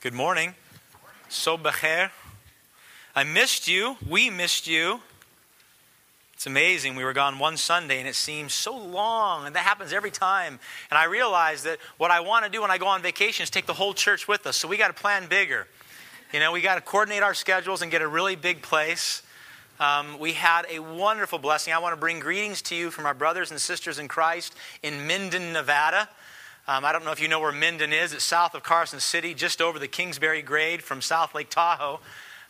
[0.00, 0.54] Good morning.
[1.28, 2.12] So becher.
[3.16, 3.96] I missed you.
[4.08, 5.00] We missed you.
[6.34, 6.94] It's amazing.
[6.94, 10.60] We were gone one Sunday and it seems so long, and that happens every time.
[10.92, 13.50] And I realized that what I want to do when I go on vacation is
[13.50, 14.56] take the whole church with us.
[14.56, 15.66] So we got to plan bigger.
[16.32, 19.24] You know, we got to coordinate our schedules and get a really big place.
[19.80, 21.74] Um, we had a wonderful blessing.
[21.74, 25.08] I want to bring greetings to you from our brothers and sisters in Christ in
[25.08, 26.08] Minden, Nevada.
[26.68, 28.12] Um, I don't know if you know where Minden is.
[28.12, 31.98] It's south of Carson City, just over the Kingsbury grade from South Lake Tahoe.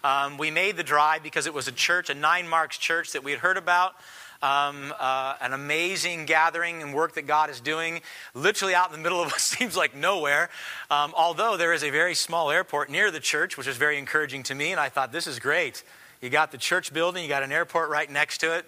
[0.03, 3.23] Um, we made the drive because it was a church, a nine marks church that
[3.23, 3.95] we had heard about.
[4.43, 8.01] Um, uh, an amazing gathering and work that God is doing,
[8.35, 10.51] literally out in the middle of what seems like nowhere.
[10.91, 14.43] Um, although there is a very small airport near the church, which is very encouraging
[14.45, 15.85] to me, and I thought this is great.
[16.21, 18.67] You got the church building, you got an airport right next to it.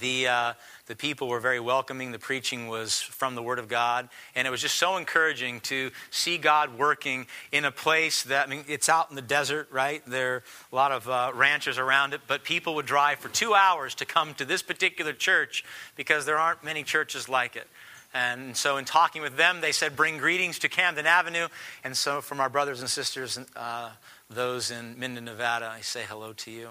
[0.00, 0.52] The, uh,
[0.86, 2.12] the people were very welcoming.
[2.12, 4.08] The preaching was from the Word of God.
[4.34, 8.50] And it was just so encouraging to see God working in a place that, I
[8.50, 10.02] mean, it's out in the desert, right?
[10.06, 13.54] There are a lot of uh, ranches around it, but people would drive for two
[13.54, 15.64] hours to come to this particular church
[15.96, 17.66] because there aren't many churches like it.
[18.14, 21.48] And so, in talking with them, they said, Bring greetings to Camden Avenue.
[21.84, 23.90] And so, from our brothers and sisters, uh,
[24.30, 26.70] those in Minden, Nevada, I say hello to you.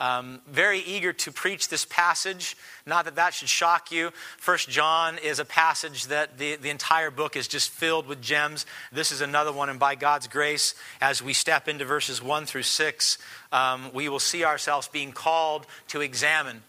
[0.00, 2.56] Um, very eager to preach this passage.
[2.86, 4.10] Not that that should shock you.
[4.36, 8.64] First John is a passage that the, the entire book is just filled with gems.
[8.92, 12.62] This is another one, and by God's grace, as we step into verses 1 through
[12.62, 13.18] 6,
[13.50, 16.62] um, we will see ourselves being called to examine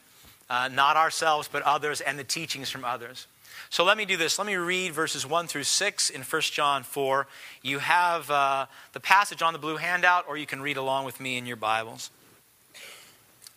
[0.50, 3.27] uh, not ourselves, but others and the teachings from others.
[3.69, 4.39] So let me do this.
[4.39, 7.27] Let me read verses 1 through 6 in 1 John 4.
[7.61, 11.19] You have uh, the passage on the blue handout, or you can read along with
[11.19, 12.09] me in your Bibles.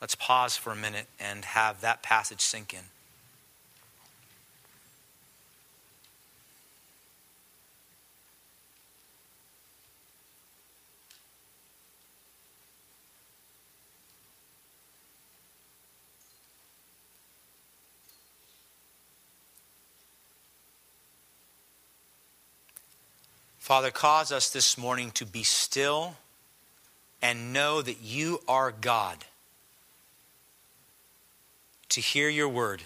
[0.00, 2.80] Let's pause for a minute and have that passage sink in.
[23.58, 26.16] Father, cause us this morning to be still
[27.20, 29.18] and know that you are God
[31.98, 32.80] to hear your word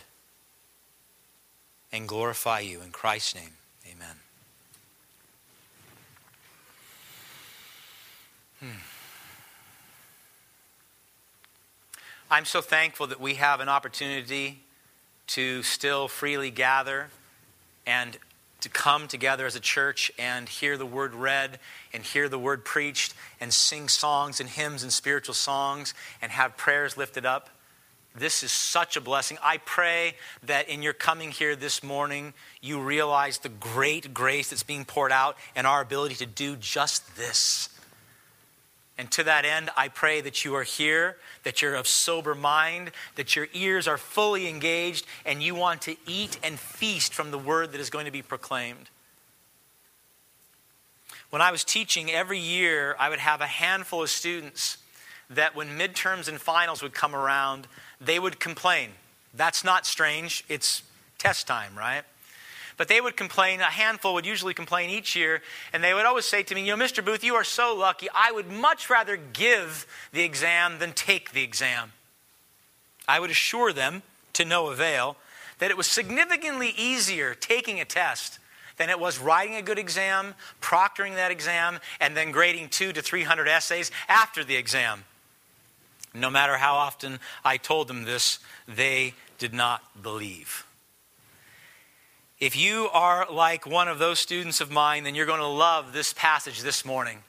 [1.93, 2.81] and glorify you.
[2.81, 3.51] In Christ's name,
[3.85, 4.17] amen.
[8.61, 8.81] Hmm.
[12.31, 14.61] I'm so thankful that we have an opportunity
[15.27, 17.09] to still freely gather
[17.87, 18.17] and
[18.63, 21.59] to come together as a church and hear the word read
[21.93, 23.13] and hear the word preached
[23.43, 25.93] and sing songs and hymns and spiritual songs
[26.23, 27.51] and have prayers lifted up.
[28.15, 29.39] This is such a blessing.
[29.43, 34.63] I pray that in your coming here this morning, you realize the great grace that's
[34.63, 37.71] being poured out and our ability to do just this.
[38.99, 42.91] And to that end, I pray that you are here, that you're of sober mind,
[43.15, 47.39] that your ears are fully engaged, and you want to eat and feast from the
[47.39, 48.91] word that is going to be proclaimed.
[51.31, 54.77] When I was teaching, every year I would have a handful of students
[55.31, 57.67] that when midterms and finals would come around,
[58.01, 58.91] they would complain.
[59.35, 60.83] That's not strange, it's
[61.19, 62.03] test time, right?
[62.77, 65.43] But they would complain, a handful would usually complain each year,
[65.73, 67.05] and they would always say to me, You know, Mr.
[67.05, 68.09] Booth, you are so lucky.
[68.15, 71.93] I would much rather give the exam than take the exam.
[73.07, 74.03] I would assure them,
[74.35, 75.17] to no avail,
[75.59, 78.39] that it was significantly easier taking a test
[78.79, 83.03] than it was writing a good exam, proctoring that exam, and then grading two to
[83.03, 85.05] 300 essays after the exam.
[86.15, 88.39] No matter how often I told them this,
[88.69, 90.67] they did not believe.
[92.39, 95.93] If you are like one of those students of mine, then you're going to love
[95.93, 97.23] this passage this morning.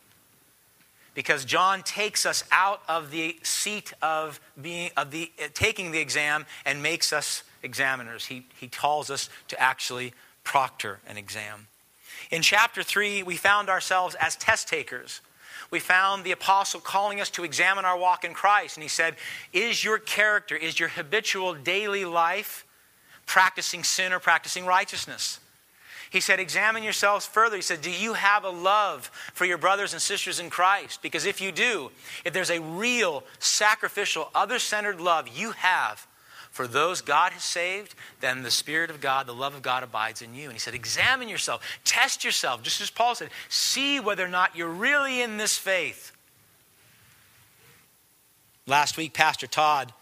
[1.14, 6.00] because John takes us out of the seat of being of the uh, taking the
[6.00, 8.26] exam and makes us examiners.
[8.26, 10.14] He, he calls us to actually
[10.44, 11.68] proctor an exam.
[12.32, 15.22] In chapter 3, we found ourselves as test takers.
[15.74, 18.78] We found the apostle calling us to examine our walk in Christ.
[18.78, 19.16] And he said,
[19.54, 22.64] Is your character, is your habitual daily life
[23.26, 25.40] practicing sin or practicing righteousness?
[26.12, 27.56] He said, Examine yourselves further.
[27.56, 31.02] He said, Do you have a love for your brothers and sisters in Christ?
[31.02, 31.90] Because if you do,
[32.24, 36.06] if there's a real, sacrificial, other centered love you have
[36.54, 40.22] for those God has saved, then the Spirit of God, the love of God abides
[40.22, 40.44] in you.
[40.44, 44.56] And he said, Examine yourself, test yourself, just as Paul said, see whether or not
[44.56, 46.12] you're really in this faith.
[48.68, 49.94] Last week, Pastor Todd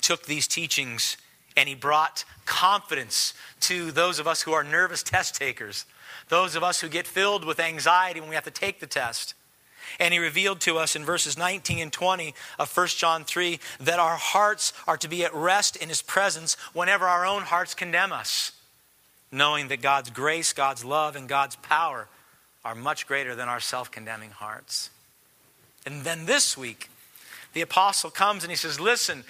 [0.00, 1.18] took these teachings
[1.58, 5.84] and he brought confidence to those of us who are nervous test takers,
[6.30, 9.34] those of us who get filled with anxiety when we have to take the test.
[9.98, 13.98] And he revealed to us in verses 19 and 20 of 1 John 3 that
[13.98, 18.12] our hearts are to be at rest in his presence whenever our own hearts condemn
[18.12, 18.52] us,
[19.30, 22.08] knowing that God's grace, God's love, and God's power
[22.64, 24.90] are much greater than our self condemning hearts.
[25.86, 26.90] And then this week,
[27.54, 29.24] the apostle comes and he says, Listen,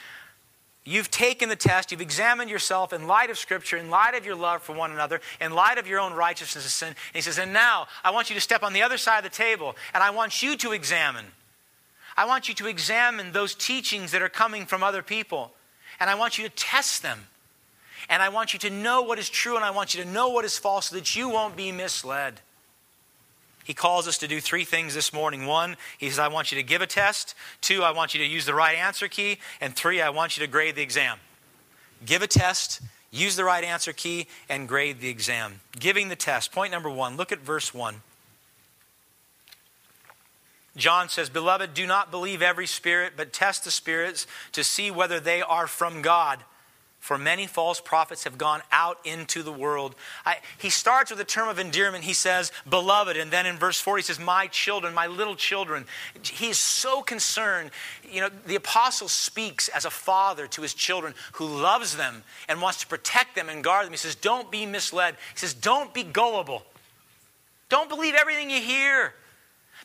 [0.89, 4.35] You've taken the test, you've examined yourself in light of Scripture, in light of your
[4.35, 6.89] love for one another, in light of your own righteousness and sin.
[6.89, 9.31] And he says, And now I want you to step on the other side of
[9.31, 11.27] the table, and I want you to examine.
[12.17, 15.53] I want you to examine those teachings that are coming from other people,
[16.01, 17.27] and I want you to test them.
[18.09, 20.31] And I want you to know what is true, and I want you to know
[20.31, 22.41] what is false so that you won't be misled.
[23.69, 25.45] He calls us to do three things this morning.
[25.45, 27.35] One, he says, I want you to give a test.
[27.61, 29.37] Two, I want you to use the right answer key.
[29.61, 31.19] And three, I want you to grade the exam.
[32.07, 32.81] Give a test,
[33.11, 35.61] use the right answer key, and grade the exam.
[35.79, 36.51] Giving the test.
[36.51, 37.97] Point number one, look at verse one.
[40.75, 45.21] John says, Beloved, do not believe every spirit, but test the spirits to see whether
[45.21, 46.39] they are from God
[47.01, 49.95] for many false prophets have gone out into the world.
[50.27, 52.05] I, he starts with a term of endearment.
[52.05, 53.17] He says, beloved.
[53.17, 55.87] And then in verse 4, he says, my children, my little children.
[56.23, 57.71] He is so concerned.
[58.11, 62.61] You know, the apostle speaks as a father to his children who loves them and
[62.61, 63.93] wants to protect them and guard them.
[63.93, 65.15] He says, don't be misled.
[65.33, 66.65] He says, don't be gullible.
[67.69, 69.15] Don't believe everything you hear.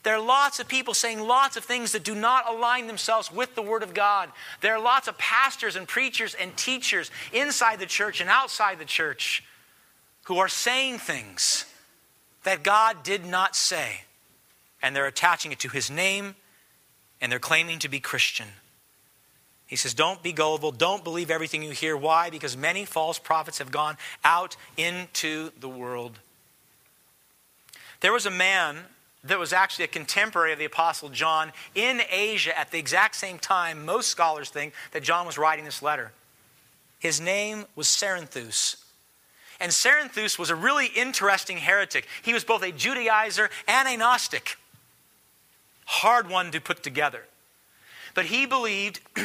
[0.04, 3.56] There are lots of people saying lots of things that do not align themselves with
[3.56, 4.30] the Word of God.
[4.60, 8.86] There are lots of pastors and preachers and teachers inside the church and outside the
[8.86, 9.44] church
[10.24, 11.66] who are saying things
[12.44, 14.02] that God did not say.
[14.82, 16.36] And they're attaching it to His name
[17.22, 18.48] and they're claiming to be Christian.
[19.66, 20.74] He says, Don't be gullible.
[20.74, 21.96] Don't believe everything you hear.
[21.96, 22.30] Why?
[22.30, 26.20] Because many false prophets have gone out into the world.
[28.02, 28.80] There was a man
[29.24, 33.40] that was actually a contemporary of the Apostle John in Asia at the exact same
[33.40, 36.12] time, most scholars think that John was writing this letter.
[37.00, 38.78] His name was Cerinthus.
[39.60, 42.08] And Cerinthus was a really interesting heretic.
[42.22, 44.58] He was both a Judaizer and a Gnostic.
[45.86, 47.24] Hard one to put together.
[48.14, 49.00] But he believed,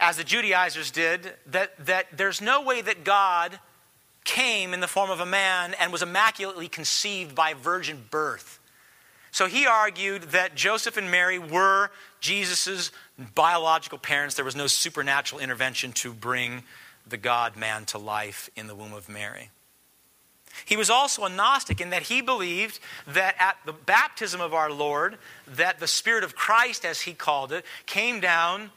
[0.00, 3.58] as the Judaizers did, that, that there's no way that God
[4.24, 8.60] came in the form of a man and was immaculately conceived by virgin birth.
[9.32, 11.90] So he argued that Joseph and Mary were
[12.20, 12.92] Jesus'
[13.34, 14.34] biological parents.
[14.34, 16.62] There was no supernatural intervention to bring
[17.08, 19.50] the God man to life in the womb of Mary.
[20.66, 24.70] He was also a Gnostic in that he believed that at the baptism of our
[24.70, 28.70] Lord, that the Spirit of Christ, as he called it, came down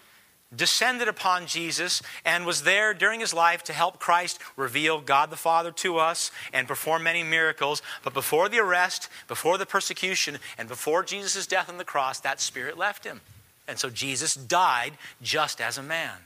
[0.56, 5.36] descended upon Jesus and was there during his life to help Christ reveal God the
[5.36, 7.82] Father to us and perform many miracles.
[8.04, 12.40] But before the arrest, before the persecution, and before Jesus' death on the cross, that
[12.40, 13.22] spirit left him.
[13.68, 16.18] And so Jesus died just as a man.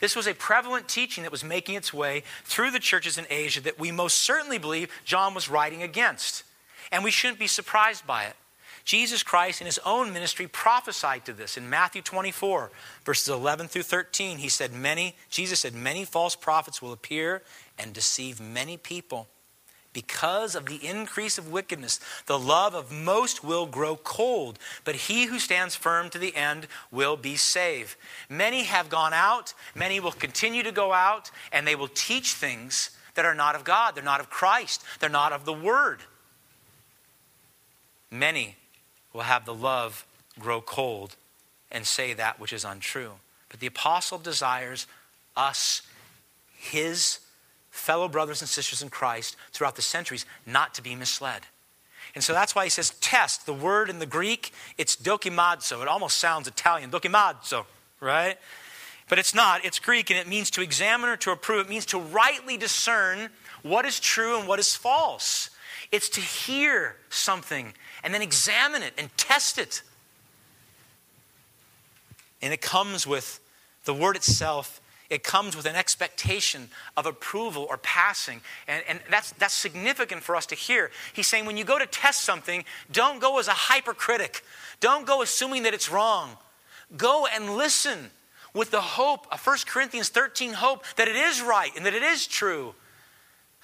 [0.00, 3.60] This was a prevalent teaching that was making its way through the churches in Asia
[3.62, 6.42] that we most certainly believe John was writing against.
[6.90, 8.36] And we shouldn't be surprised by it.
[8.84, 12.70] Jesus Christ in his own ministry prophesied to this in Matthew 24,
[13.04, 14.38] verses 11 through 13.
[14.38, 17.42] He said, Many, Jesus said, many false prophets will appear
[17.78, 19.26] and deceive many people.
[19.94, 25.26] Because of the increase of wickedness, the love of most will grow cold, but he
[25.26, 27.96] who stands firm to the end will be saved.
[28.28, 32.90] Many have gone out, many will continue to go out, and they will teach things
[33.14, 33.94] that are not of God.
[33.94, 36.00] They're not of Christ, they're not of the Word.
[38.10, 38.56] Many
[39.14, 40.04] will have the love
[40.38, 41.16] grow cold
[41.70, 43.12] and say that which is untrue.
[43.48, 44.86] But the apostle desires
[45.36, 45.82] us,
[46.56, 47.20] his
[47.70, 51.42] fellow brothers and sisters in Christ throughout the centuries, not to be misled.
[52.14, 53.46] And so that's why he says test.
[53.46, 55.82] The word in the Greek, it's dokimazo.
[55.82, 56.90] It almost sounds Italian.
[56.90, 57.64] Dokimazo,
[58.00, 58.36] right?
[59.08, 59.64] But it's not.
[59.64, 61.66] It's Greek and it means to examine or to approve.
[61.66, 63.30] It means to rightly discern
[63.62, 65.50] what is true and what is false.
[65.90, 69.82] It's to hear something and then examine it and test it.
[72.40, 73.40] And it comes with
[73.84, 74.80] the word itself
[75.10, 78.40] it comes with an expectation of approval or passing.
[78.66, 80.90] And, and that's, that's significant for us to hear.
[81.12, 84.42] He's saying when you go to test something, don't go as a hypercritic,
[84.80, 86.36] don't go assuming that it's wrong.
[86.96, 88.10] Go and listen
[88.54, 92.02] with the hope, a 1 Corinthians 13 hope, that it is right and that it
[92.02, 92.74] is true.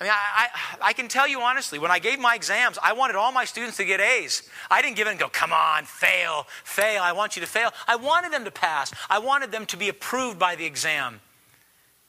[0.01, 2.95] I mean, I, I, I, can tell you honestly, when I gave my exams, I
[2.95, 4.49] wanted all my students to get A's.
[4.71, 7.71] I didn't give it and go, come on, fail, fail, I want you to fail.
[7.87, 8.93] I wanted them to pass.
[9.11, 11.21] I wanted them to be approved by the exam.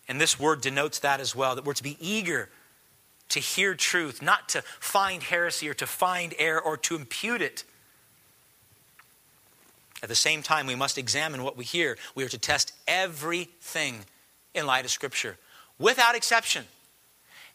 [0.08, 2.50] And this word denotes that as well that we're to be eager
[3.30, 7.66] to hear truth, not to find heresy or to find error or to impute it.
[10.04, 11.98] At the same time, we must examine what we hear.
[12.16, 14.06] We are to test everything
[14.54, 15.38] in light of Scripture,
[15.78, 16.66] without exception.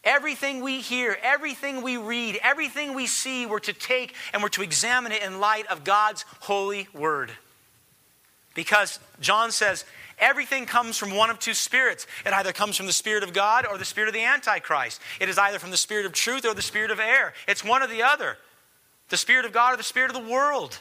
[0.07, 4.63] Everything we hear, everything we read, everything we see, we're to take and we're to
[4.63, 7.31] examine it in light of God's holy word.
[8.55, 9.85] Because John says,
[10.19, 12.07] Everything comes from one of two spirits.
[12.25, 15.01] It either comes from the Spirit of God or the Spirit of the Antichrist.
[15.21, 17.35] It is either from the Spirit of truth or the Spirit of error.
[17.47, 18.39] It's one or the other
[19.09, 20.81] the Spirit of God or the Spirit of the world.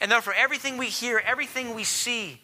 [0.00, 2.40] And therefore, everything we hear, everything we see,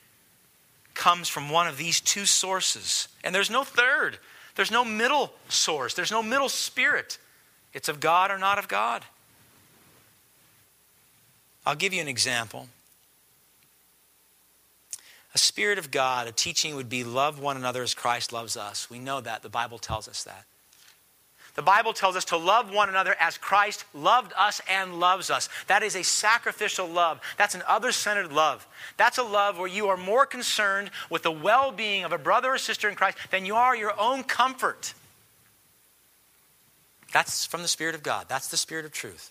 [0.94, 3.08] comes from one of these two sources.
[3.22, 4.18] And there's no third,
[4.54, 7.18] there's no middle source, there's no middle spirit.
[7.72, 9.04] It's of God or not of God.
[11.66, 12.68] I'll give you an example.
[15.34, 18.88] A spirit of God, a teaching would be love one another as Christ loves us.
[18.88, 19.42] We know that.
[19.42, 20.44] The Bible tells us that.
[21.54, 25.48] The Bible tells us to love one another as Christ loved us and loves us.
[25.68, 27.20] That is a sacrificial love.
[27.38, 28.66] That's an other centered love.
[28.96, 32.54] That's a love where you are more concerned with the well being of a brother
[32.54, 34.94] or sister in Christ than you are your own comfort.
[37.12, 38.26] That's from the Spirit of God.
[38.28, 39.30] That's the Spirit of truth.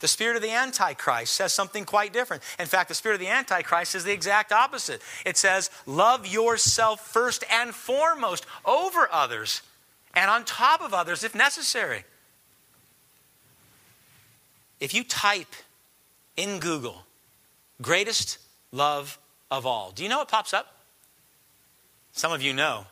[0.00, 2.42] The spirit of the Antichrist says something quite different.
[2.58, 5.02] In fact, the spirit of the Antichrist is the exact opposite.
[5.26, 9.60] It says, Love yourself first and foremost over others
[10.14, 12.04] and on top of others if necessary.
[14.80, 15.54] If you type
[16.36, 17.04] in Google,
[17.82, 18.38] greatest
[18.72, 19.18] love
[19.50, 20.74] of all, do you know what pops up?
[22.12, 22.86] Some of you know.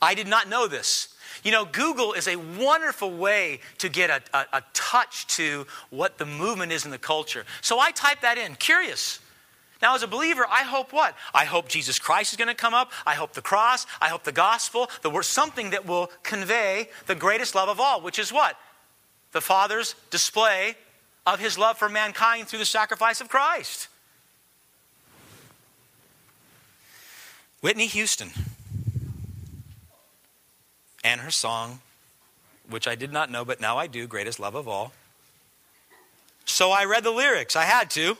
[0.00, 1.08] I did not know this.
[1.44, 6.18] You know, Google is a wonderful way to get a, a, a touch to what
[6.18, 7.44] the movement is in the culture.
[7.62, 9.18] So I type that in, curious.
[9.82, 11.16] Now, as a believer, I hope what?
[11.34, 12.92] I hope Jesus Christ is going to come up.
[13.04, 13.84] I hope the cross.
[14.00, 14.88] I hope the gospel.
[15.02, 18.56] The word, something that will convey the greatest love of all, which is what?
[19.32, 20.76] The Father's display
[21.26, 23.88] of his love for mankind through the sacrifice of Christ.
[27.60, 28.30] Whitney Houston
[31.02, 31.80] and her song,
[32.70, 34.92] which I did not know, but now I do, Greatest Love of All.
[36.44, 37.56] So I read the lyrics.
[37.56, 38.16] I had to.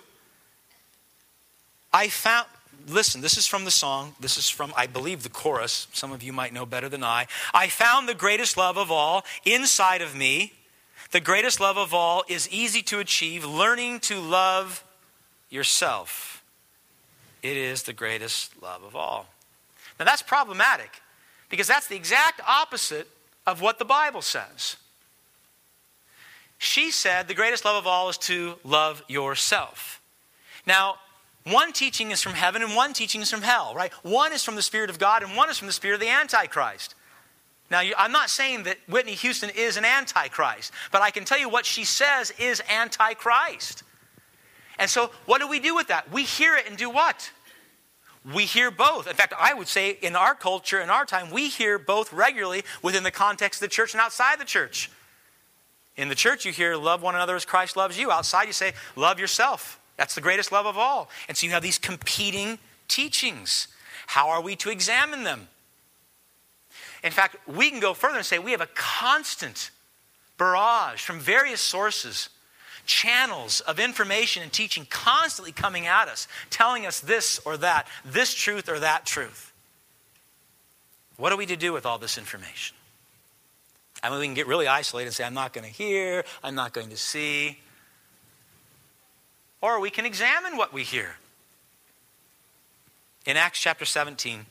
[1.93, 2.47] I found,
[2.89, 4.15] listen, this is from the song.
[4.21, 5.87] This is from, I believe, the chorus.
[5.93, 7.27] Some of you might know better than I.
[7.53, 10.53] I found the greatest love of all inside of me.
[11.11, 14.83] The greatest love of all is easy to achieve, learning to love
[15.51, 16.43] yourself.
[17.43, 19.27] It is the greatest love of all.
[19.99, 21.03] Now that's problematic
[21.51, 23.09] because that's the exact opposite
[23.47, 24.77] of what the Bible says.
[26.57, 30.01] She said the greatest love of all is to love yourself.
[30.67, 30.97] Now,
[31.45, 33.93] one teaching is from heaven and one teaching is from hell, right?
[34.05, 36.09] One is from the Spirit of God and one is from the Spirit of the
[36.09, 36.95] Antichrist.
[37.71, 41.49] Now, I'm not saying that Whitney Houston is an Antichrist, but I can tell you
[41.49, 43.83] what she says is Antichrist.
[44.79, 46.13] And so, what do we do with that?
[46.13, 47.31] We hear it and do what?
[48.31, 49.09] we hear both.
[49.09, 52.63] In fact, I would say in our culture, in our time, we hear both regularly
[52.83, 54.91] within the context of the church and outside the church.
[55.97, 58.11] In the church, you hear, love one another as Christ loves you.
[58.11, 59.81] Outside, you say, love yourself.
[59.97, 61.09] That's the greatest love of all.
[61.29, 62.59] And so you have these competing
[62.89, 63.69] teachings.
[64.07, 65.49] How are we to examine them?
[67.05, 69.71] In fact, we can go further and say we have a constant
[70.39, 72.29] barrage from various sources
[72.87, 78.35] channels of information and teaching constantly coming at us, telling us this or that, this
[78.35, 79.53] truth or that truth.
[81.17, 82.77] What are we to do with all this information?
[84.03, 86.55] I mean, we can get really isolated and say, I'm not going to hear, I'm
[86.55, 87.61] not going to see.
[89.62, 91.16] Or we can examine what we hear.
[93.25, 94.47] In Acts chapter 17,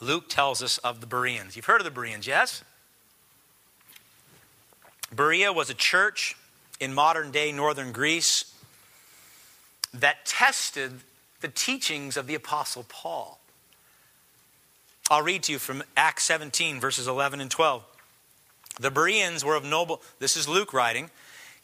[0.00, 1.56] Luke tells us of the Bereans.
[1.56, 2.62] You've heard of the Bereans, yes?
[5.14, 6.36] Berea was a church
[6.78, 8.52] in modern day northern Greece
[9.94, 11.00] that tested
[11.40, 13.38] the teachings of the Apostle Paul.
[15.10, 17.82] I'll read to you from Acts 17, verses 11 and 12.
[18.78, 21.10] The Bereans were of noble, this is Luke writing.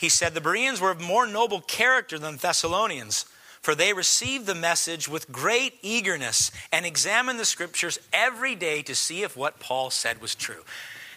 [0.02, 3.25] He said, The Bereans were of more noble character than Thessalonians,
[3.61, 8.97] for they received the message with great eagerness and examined the scriptures every day to
[8.97, 10.64] see if what Paul said was true.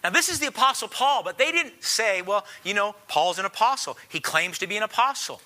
[0.04, 3.46] Now, this is the Apostle Paul, but they didn't say, well, you know, Paul's an
[3.46, 3.98] apostle.
[4.08, 5.42] He claims to be an apostle.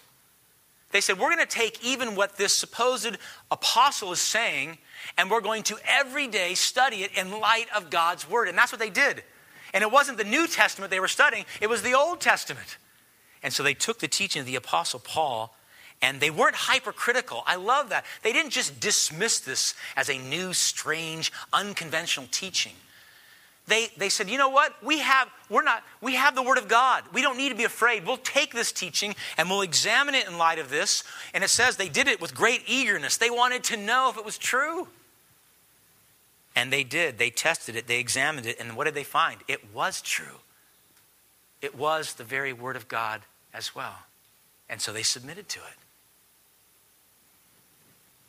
[0.91, 3.15] They said, we're going to take even what this supposed
[3.49, 4.79] apostle is saying,
[5.17, 8.49] and we're going to every day study it in light of God's word.
[8.49, 9.23] And that's what they did.
[9.73, 12.77] And it wasn't the New Testament they were studying, it was the Old Testament.
[13.41, 15.55] And so they took the teaching of the apostle Paul
[16.01, 17.43] and they weren't hypercritical.
[17.45, 18.05] I love that.
[18.23, 22.73] They didn't just dismiss this as a new, strange, unconventional teaching
[23.69, 24.73] they, they said, you know what?
[24.83, 27.03] We have, we're not, we have the Word of God.
[27.13, 28.05] We don't need to be afraid.
[28.05, 31.03] We'll take this teaching and we'll examine it in light of this.
[31.33, 33.17] And it says they did it with great eagerness.
[33.17, 34.87] They wanted to know if it was true.
[36.55, 37.17] And they did.
[37.17, 39.39] They tested it, they examined it, and what did they find?
[39.47, 40.39] It was true.
[41.61, 43.21] It was the very Word of God
[43.53, 43.95] as well.
[44.69, 45.75] And so they submitted to it.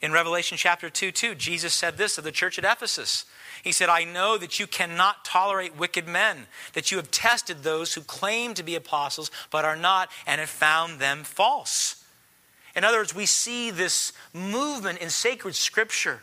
[0.01, 3.27] In Revelation chapter 2, 2, Jesus said this of the church at Ephesus.
[3.63, 7.93] He said, I know that you cannot tolerate wicked men, that you have tested those
[7.93, 12.03] who claim to be apostles but are not, and have found them false.
[12.75, 16.23] In other words, we see this movement in sacred scripture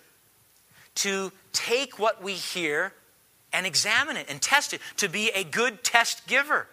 [0.96, 2.94] to take what we hear
[3.54, 6.68] and examine it and test it, to be a good test giver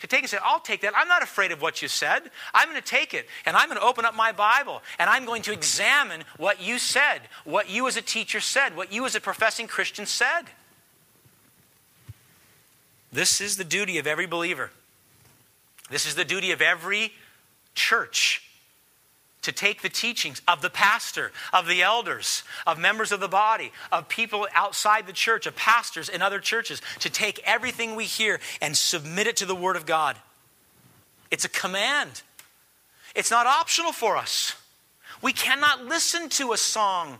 [0.00, 0.92] to take and say, I'll take that.
[0.96, 2.30] I'm not afraid of what you said.
[2.54, 5.24] I'm going to take it and I'm going to open up my Bible and I'm
[5.24, 9.14] going to examine what you said, what you as a teacher said, what you as
[9.14, 10.42] a professing Christian said.
[13.12, 14.70] This is the duty of every believer.
[15.90, 17.12] This is the duty of every
[17.74, 18.47] church
[19.42, 23.72] to take the teachings of the pastor, of the elders, of members of the body,
[23.92, 28.40] of people outside the church, of pastors in other churches, to take everything we hear
[28.60, 30.16] and submit it to the Word of God.
[31.30, 32.22] It's a command,
[33.14, 34.54] it's not optional for us.
[35.22, 37.18] We cannot listen to a song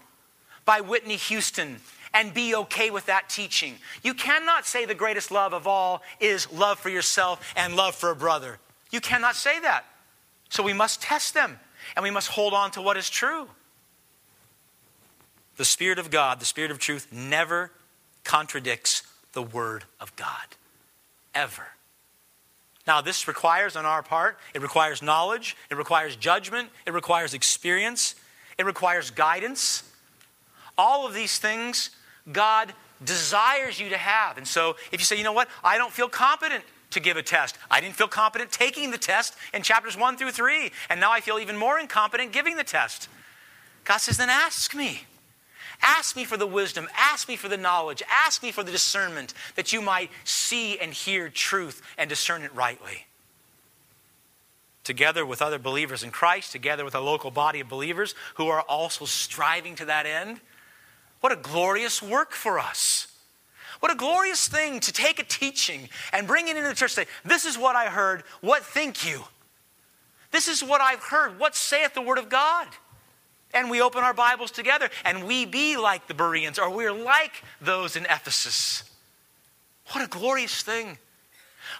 [0.64, 1.80] by Whitney Houston
[2.14, 3.74] and be okay with that teaching.
[4.02, 8.10] You cannot say the greatest love of all is love for yourself and love for
[8.10, 8.58] a brother.
[8.90, 9.84] You cannot say that.
[10.48, 11.58] So we must test them
[11.96, 13.48] and we must hold on to what is true.
[15.56, 17.72] The Spirit of God, the Spirit of truth, never
[18.24, 20.56] contradicts the Word of God.
[21.34, 21.68] Ever.
[22.86, 28.14] Now, this requires on our part, it requires knowledge, it requires judgment, it requires experience,
[28.56, 29.82] it requires guidance.
[30.78, 31.90] All of these things
[32.30, 32.72] God
[33.04, 34.38] desires you to have.
[34.38, 37.22] And so, if you say, you know what, I don't feel competent to give a
[37.22, 37.56] test.
[37.70, 41.20] I didn't feel competent taking the test in chapters 1 through 3, and now I
[41.20, 43.08] feel even more incompetent giving the test.
[43.84, 45.04] God says, then ask me.
[45.80, 46.88] Ask me for the wisdom.
[46.96, 48.02] Ask me for the knowledge.
[48.10, 52.54] Ask me for the discernment that you might see and hear truth and discern it
[52.54, 53.06] rightly.
[54.82, 58.62] Together with other believers in Christ, together with a local body of believers who are
[58.62, 60.40] also striving to that end,
[61.20, 63.06] what a glorious work for us.
[63.80, 67.06] What a glorious thing to take a teaching and bring it into the church and
[67.06, 68.24] say, This is what I heard.
[68.40, 69.24] What think you?
[70.30, 71.38] This is what I've heard.
[71.38, 72.68] What saith the Word of God?
[73.54, 77.42] And we open our Bibles together and we be like the Bereans or we're like
[77.60, 78.84] those in Ephesus.
[79.92, 80.98] What a glorious thing.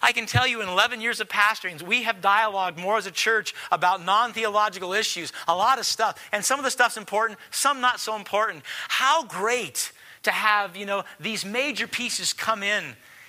[0.01, 3.11] I can tell you in 11 years of pastoring, we have dialogued more as a
[3.11, 6.29] church about non theological issues, a lot of stuff.
[6.33, 8.63] And some of the stuff's important, some not so important.
[8.89, 9.93] How great
[10.29, 12.85] to have, you know, these major pieces come in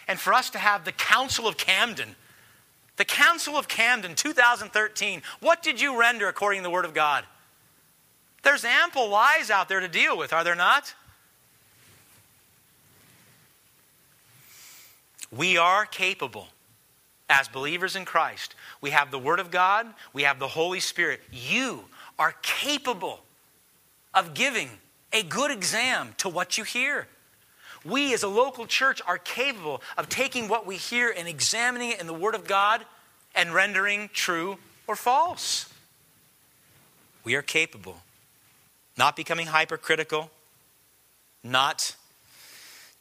[0.09, 2.13] and for us to have the Council of Camden.
[2.97, 5.21] The Council of Camden, 2013.
[5.39, 7.23] What did you render according to the Word of God?
[8.43, 10.93] There's ample lies out there to deal with, are there not?
[15.31, 16.47] We are capable
[17.29, 18.55] as believers in Christ.
[18.81, 21.21] We have the Word of God, we have the Holy Spirit.
[21.31, 21.85] You
[22.17, 23.21] are capable
[24.13, 24.69] of giving
[25.11, 27.07] a good exam to what you hear.
[27.85, 32.01] We as a local church are capable of taking what we hear and examining it
[32.01, 32.85] in the Word of God
[33.33, 35.71] and rendering true or false.
[37.23, 38.01] We are capable.
[38.97, 40.29] Not becoming hypercritical,
[41.43, 41.95] not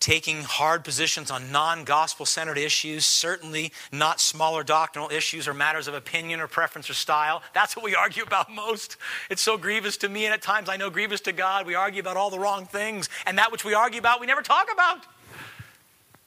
[0.00, 5.88] taking hard positions on non gospel centered issues, certainly not smaller doctrinal issues or matters
[5.88, 7.42] of opinion or preference or style.
[7.54, 8.96] That's what we argue about most.
[9.30, 11.66] It's so grievous to me, and at times I know grievous to God.
[11.66, 14.42] We argue about all the wrong things, and that which we argue about, we never
[14.42, 15.04] talk about.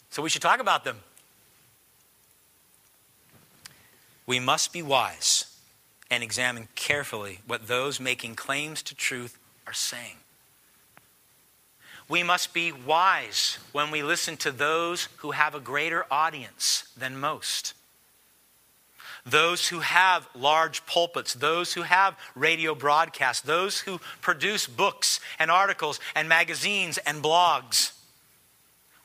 [0.09, 0.97] So we should talk about them.
[4.25, 5.45] We must be wise
[6.09, 10.17] and examine carefully what those making claims to truth are saying.
[12.11, 17.17] We must be wise when we listen to those who have a greater audience than
[17.17, 17.73] most.
[19.25, 25.49] Those who have large pulpits, those who have radio broadcasts, those who produce books and
[25.49, 27.93] articles and magazines and blogs.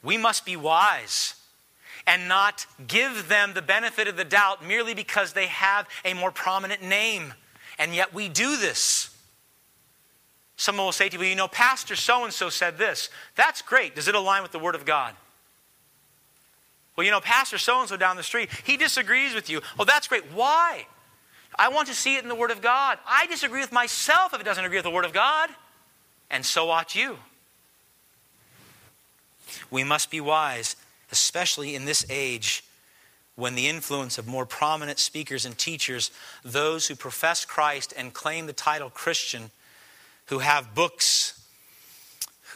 [0.03, 1.37] We must be wise
[2.09, 6.33] and not give them the benefit of the doubt merely because they have a more
[6.33, 7.35] prominent name.
[7.79, 9.16] And yet we do this.
[10.57, 13.11] Someone will say to you, well, you know, Pastor so and so said this.
[13.35, 13.95] That's great.
[13.95, 15.15] Does it align with the Word of God?
[16.97, 19.61] Well, you know, Pastor so and so down the street, he disagrees with you.
[19.79, 20.25] Oh, that's great.
[20.33, 20.87] Why?
[21.59, 22.99] I want to see it in the Word of God.
[23.07, 25.51] I disagree with myself if it doesn't agree with the Word of God.
[26.31, 27.19] And so ought you.
[29.71, 30.77] We must be wise
[31.13, 32.65] especially in this age
[33.37, 36.11] when the influence of more prominent speakers and teachers,
[36.43, 39.51] those who profess Christ and claim the title Christian,
[40.27, 41.37] who have books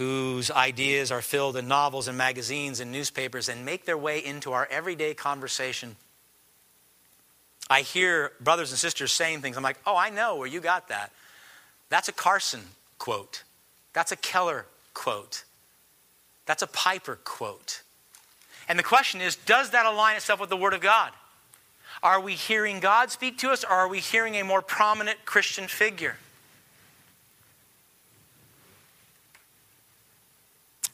[0.00, 4.52] whose ideas are filled in novels and magazines and newspapers and make their way into
[4.52, 5.94] our everyday conversation.
[7.68, 9.58] I hear brothers and sisters saying things.
[9.58, 11.12] I'm like, oh, I know where you got that.
[11.90, 12.62] That's a Carson
[12.98, 13.42] quote.
[13.92, 15.44] That's a Keller quote.
[16.46, 17.82] That's a Piper quote.
[18.68, 21.12] And the question is does that align itself with the Word of God?
[22.02, 25.68] Are we hearing God speak to us, or are we hearing a more prominent Christian
[25.68, 26.16] figure?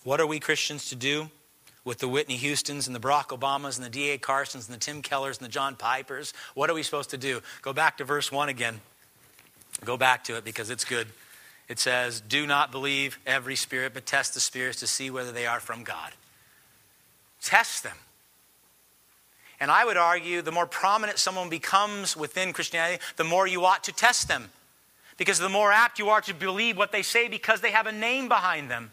[0.07, 1.31] What are we Christians to do
[1.85, 4.19] with the Whitney Houstons and the Barack Obamas and the D.A.
[4.19, 6.33] Carsons and the Tim Kellers and the John Pipers?
[6.55, 7.41] What are we supposed to do?
[7.61, 8.81] Go back to verse 1 again.
[9.85, 11.09] Go back to it because it's good.
[11.69, 15.45] It says, Do not believe every spirit, but test the spirits to see whether they
[15.45, 16.13] are from God.
[17.43, 17.97] Test them.
[19.59, 23.83] And I would argue the more prominent someone becomes within Christianity, the more you ought
[23.83, 24.51] to test them.
[25.17, 27.93] Because the more apt you are to believe what they say because they have a
[27.93, 28.93] name behind them.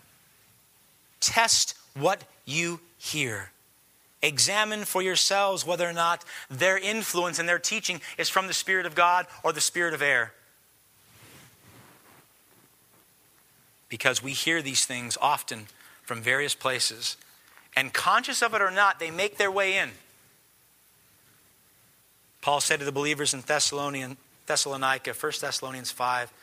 [1.23, 3.51] Test what you hear.
[4.21, 8.85] Examine for yourselves whether or not their influence and their teaching is from the Spirit
[8.85, 10.33] of God or the Spirit of air.
[13.87, 15.67] Because we hear these things often
[16.03, 17.15] from various places
[17.75, 19.91] and conscious of it or not, they make their way in.
[22.41, 26.33] Paul said to the believers in Thessalonica, 1 Thessalonians 5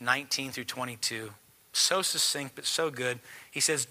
[0.00, 1.30] 19 through 22.
[1.72, 3.20] So succinct, but so good.
[3.50, 3.86] He says,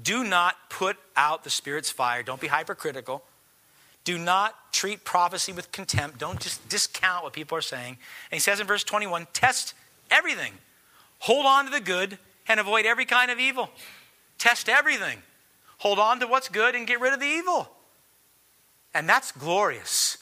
[0.00, 2.22] Do not put out the Spirit's fire.
[2.22, 3.22] Don't be hypercritical.
[4.04, 6.18] Do not treat prophecy with contempt.
[6.18, 7.98] Don't just discount what people are saying.
[8.30, 9.74] And he says in verse 21 Test
[10.10, 10.52] everything,
[11.18, 13.70] hold on to the good, and avoid every kind of evil.
[14.38, 15.22] Test everything.
[15.78, 17.68] Hold on to what's good and get rid of the evil.
[18.94, 20.18] And that's glorious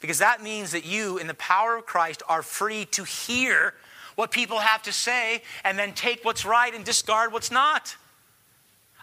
[0.00, 3.74] because that means that you, in the power of Christ, are free to hear
[4.14, 7.96] what people have to say and then take what's right and discard what's not.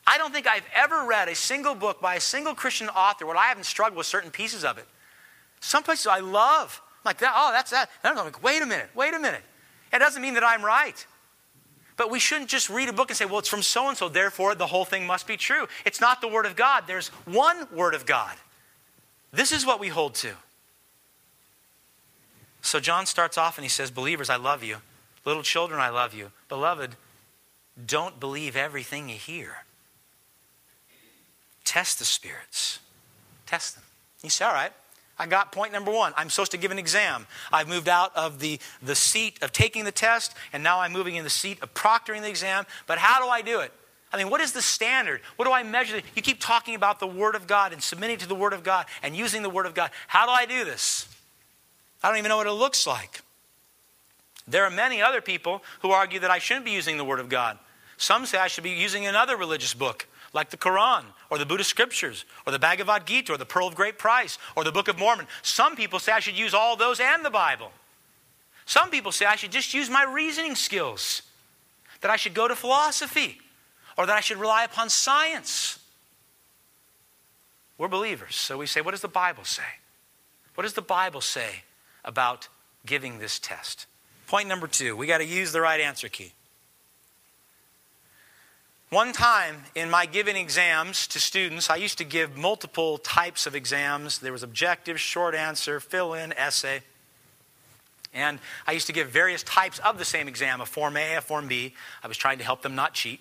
[0.10, 3.38] I don't think I've ever read a single book by a single Christian author where
[3.38, 4.86] I haven't struggled with certain pieces of it.
[5.60, 6.82] Some places I love.
[6.96, 7.32] I'm like, that.
[7.36, 7.92] oh, that's that.
[8.04, 9.44] And I'm like, wait a minute, wait a minute.
[9.94, 11.06] It doesn't mean that I'm right.
[11.96, 14.10] But we shouldn't just read a book and say, well, it's from so and so,
[14.10, 15.68] therefore the whole thing must be true.
[15.86, 16.86] It's not the Word of God.
[16.88, 18.36] There's one Word of God.
[19.32, 20.32] This is what we hold to.
[22.64, 24.78] So John starts off and he says, Believers, I love you.
[25.24, 26.32] Little children, I love you.
[26.48, 26.96] Beloved,
[27.86, 29.58] don't believe everything you hear.
[31.70, 32.80] Test the spirits.
[33.46, 33.84] Test them.
[34.24, 34.72] You say, all right,
[35.20, 36.14] I got point number one.
[36.18, 37.28] I'm supposed to give an exam.
[37.54, 41.16] I've moved out of the, the seat of taking the test, and now I'm moving
[41.16, 42.66] in the seat of proctoring the exam.
[42.88, 43.72] But how do I do it?
[44.12, 45.22] I mean, what is the standard?
[45.36, 46.02] What do I measure?
[46.16, 48.88] You keep talking about the Word of God and submitting to the Word of God
[49.04, 49.92] and using the Word of God.
[50.08, 51.08] How do I do this?
[52.02, 53.22] I don't even know what it looks like.
[54.48, 57.30] There are many other people who argue that I shouldn't be using the Word of
[57.30, 57.60] God.
[57.98, 61.70] Some say I should be using another religious book like the Quran or the Buddhist
[61.70, 64.98] scriptures or the Bhagavad Gita or the Pearl of Great Price or the Book of
[64.98, 65.28] Mormon.
[65.42, 67.72] Some people say I should use all those and the Bible.
[68.66, 71.24] Some people say I should just use my reasoning skills,
[72.02, 73.40] that I should go to philosophy,
[73.98, 75.80] or that I should rely upon science.
[77.78, 79.64] We're believers, so we say, what does the Bible say?
[80.56, 81.64] What does the Bible say
[82.06, 82.48] about
[82.86, 83.88] giving this test?
[84.28, 86.34] Point number two, we got to use the right answer key.
[88.90, 93.54] One time in my giving exams to students, I used to give multiple types of
[93.54, 94.18] exams.
[94.18, 96.82] There was objective, short answer, fill in, essay.
[98.16, 101.22] And I used to give various types of the same exam a Form A, a
[101.22, 101.76] Form B.
[102.04, 103.20] I was trying to help them not cheat.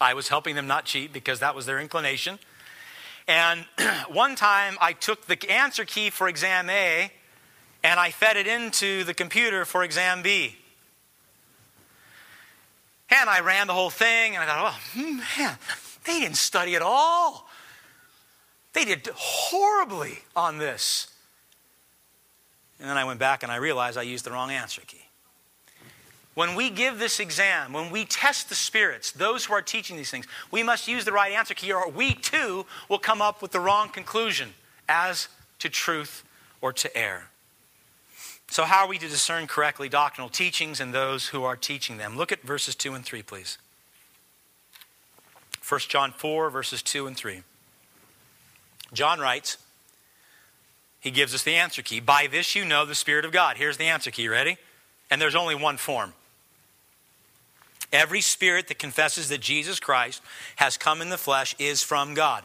[0.00, 2.38] I was helping them not cheat because that was their inclination.
[3.26, 3.64] And
[4.12, 7.10] one time I took the answer key for exam A
[7.82, 10.57] and I fed it into the computer for exam B.
[13.10, 15.56] And I ran the whole thing and I thought, oh, hmm, man,
[16.04, 17.48] they didn't study at all.
[18.74, 21.08] They did horribly on this.
[22.78, 25.04] And then I went back and I realized I used the wrong answer key.
[26.34, 30.10] When we give this exam, when we test the spirits, those who are teaching these
[30.10, 33.50] things, we must use the right answer key, or we too will come up with
[33.50, 34.50] the wrong conclusion
[34.88, 35.26] as
[35.58, 36.22] to truth
[36.60, 37.30] or to error.
[38.50, 42.16] So, how are we to discern correctly doctrinal teachings and those who are teaching them?
[42.16, 43.58] Look at verses 2 and 3, please.
[45.68, 47.42] 1 John 4, verses 2 and 3.
[48.92, 49.58] John writes,
[51.00, 52.00] he gives us the answer key.
[52.00, 53.56] By this you know the Spirit of God.
[53.56, 54.28] Here's the answer key.
[54.28, 54.56] Ready?
[55.10, 56.12] And there's only one form
[57.92, 60.22] Every spirit that confesses that Jesus Christ
[60.56, 62.44] has come in the flesh is from God.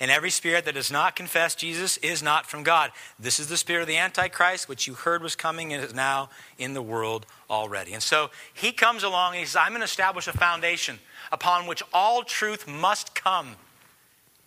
[0.00, 2.90] And every spirit that does not confess Jesus is not from God.
[3.18, 6.30] This is the spirit of the Antichrist, which you heard was coming and is now
[6.56, 7.92] in the world already.
[7.92, 10.98] And so he comes along and he says, I'm going to establish a foundation
[11.30, 13.48] upon which all truth must come.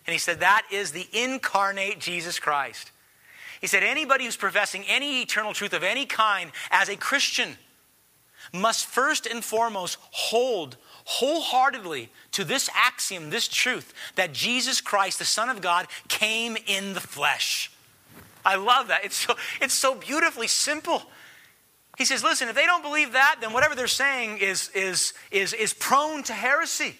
[0.06, 2.90] And he said, That is the incarnate Jesus Christ.
[3.60, 7.56] He said, Anybody who's professing any eternal truth of any kind as a Christian
[8.52, 15.24] must first and foremost hold wholeheartedly to this axiom, this truth, that Jesus Christ, the
[15.24, 17.70] Son of God, came in the flesh.
[18.44, 19.04] I love that.
[19.04, 21.02] It's so, it's so beautifully simple.
[21.96, 25.52] He says, listen, if they don't believe that, then whatever they're saying is, is, is,
[25.52, 26.96] is prone to heresy.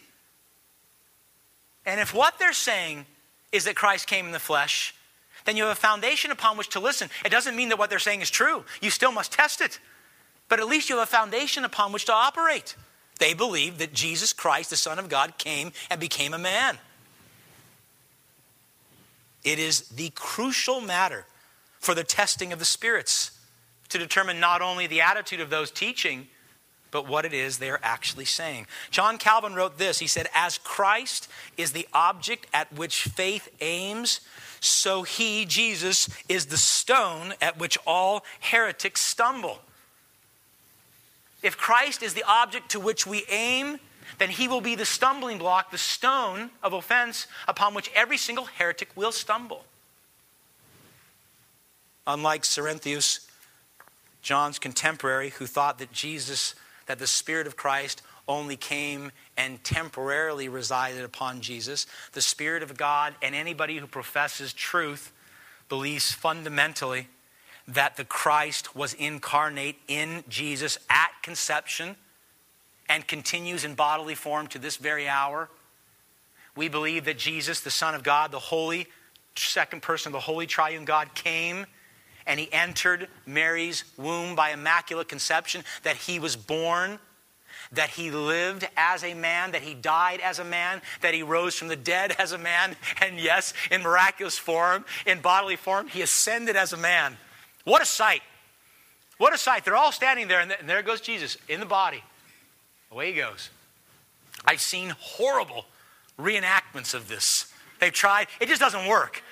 [1.84, 3.04] And if what they're saying
[3.52, 4.94] is that Christ came in the flesh,
[5.44, 7.10] then you have a foundation upon which to listen.
[7.24, 8.64] It doesn't mean that what they're saying is true.
[8.80, 9.78] You still must test it
[10.48, 12.76] but at least you have a foundation upon which to operate.
[13.18, 16.78] They believe that Jesus Christ, the Son of God, came and became a man.
[19.44, 21.26] It is the crucial matter
[21.78, 23.38] for the testing of the spirits
[23.90, 26.26] to determine not only the attitude of those teaching,
[26.90, 28.66] but what it is they are actually saying.
[28.90, 34.20] John Calvin wrote this He said, As Christ is the object at which faith aims,
[34.60, 39.60] so he, Jesus, is the stone at which all heretics stumble.
[41.44, 43.78] If Christ is the object to which we aim,
[44.16, 48.46] then he will be the stumbling block, the stone of offense upon which every single
[48.46, 49.66] heretic will stumble.
[52.06, 53.26] Unlike Cerinthus,
[54.22, 56.54] John's contemporary, who thought that Jesus,
[56.86, 62.78] that the Spirit of Christ only came and temporarily resided upon Jesus, the Spirit of
[62.78, 65.12] God and anybody who professes truth
[65.68, 67.08] believes fundamentally
[67.68, 71.96] that the Christ was incarnate in Jesus at conception
[72.88, 75.48] and continues in bodily form to this very hour.
[76.56, 78.86] We believe that Jesus, the Son of God, the holy
[79.36, 81.66] second person of the holy triune God, came
[82.26, 86.98] and he entered Mary's womb by immaculate conception, that he was born,
[87.72, 91.54] that he lived as a man, that he died as a man, that he rose
[91.54, 96.02] from the dead as a man, and yes, in miraculous form, in bodily form, he
[96.02, 97.16] ascended as a man.
[97.64, 98.22] What a sight.
[99.18, 99.64] What a sight.
[99.64, 102.02] They're all standing there, and there goes Jesus in the body.
[102.90, 103.50] Away he goes.
[104.44, 105.64] I've seen horrible
[106.18, 107.52] reenactments of this.
[107.80, 109.22] They've tried, it just doesn't work.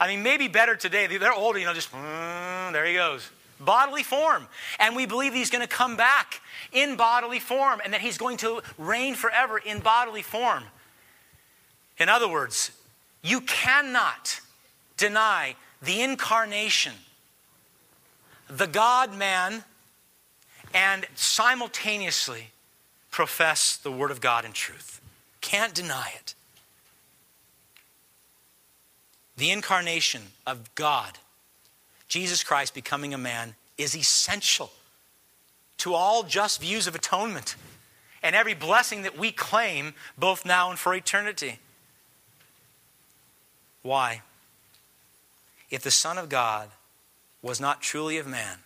[0.00, 1.06] I mean, maybe better today.
[1.06, 3.30] They're older, you know, just, mm, there he goes.
[3.60, 4.48] Bodily form.
[4.80, 6.40] And we believe he's going to come back
[6.72, 10.64] in bodily form and that he's going to reign forever in bodily form.
[11.98, 12.72] In other words,
[13.22, 14.40] you cannot
[14.96, 16.94] deny the incarnation
[18.52, 19.64] the God man
[20.74, 22.48] and simultaneously
[23.10, 25.00] profess the Word of God in truth.
[25.40, 26.34] Can't deny it.
[29.36, 31.18] The incarnation of God,
[32.08, 34.70] Jesus Christ becoming a man, is essential
[35.78, 37.56] to all just views of atonement
[38.22, 41.58] and every blessing that we claim both now and for eternity.
[43.82, 44.20] Why?
[45.70, 46.68] If the Son of God
[47.42, 48.58] was not truly of man,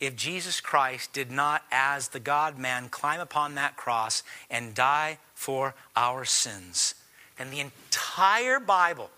[0.00, 5.18] if Jesus Christ did not, as the God man, climb upon that cross and die
[5.34, 6.94] for our sins,
[7.36, 9.10] then the entire Bible,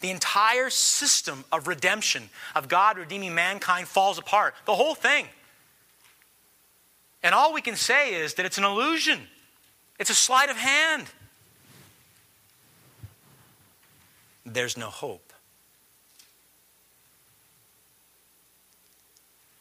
[0.00, 4.54] the entire system of redemption, of God redeeming mankind, falls apart.
[4.66, 5.26] The whole thing.
[7.24, 9.20] And all we can say is that it's an illusion,
[9.98, 11.06] it's a sleight of hand.
[14.46, 15.29] There's no hope.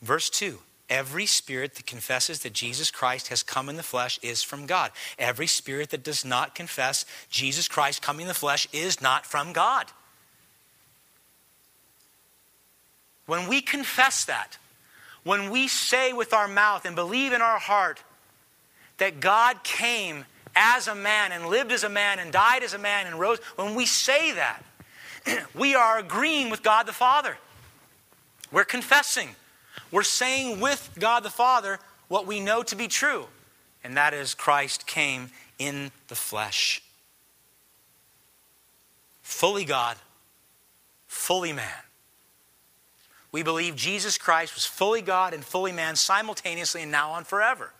[0.01, 0.59] Verse 2
[0.89, 4.91] Every spirit that confesses that Jesus Christ has come in the flesh is from God.
[5.19, 9.53] Every spirit that does not confess Jesus Christ coming in the flesh is not from
[9.53, 9.85] God.
[13.27, 14.57] When we confess that,
[15.23, 18.01] when we say with our mouth and believe in our heart
[18.97, 22.79] that God came as a man and lived as a man and died as a
[22.79, 24.63] man and rose, when we say that,
[25.53, 27.37] we are agreeing with God the Father.
[28.51, 29.29] We're confessing.
[29.91, 33.27] We're saying with God the Father what we know to be true,
[33.83, 36.81] and that is Christ came in the flesh.
[39.21, 39.97] Fully God,
[41.07, 41.83] fully man.
[43.31, 47.71] We believe Jesus Christ was fully God and fully man simultaneously and now on forever.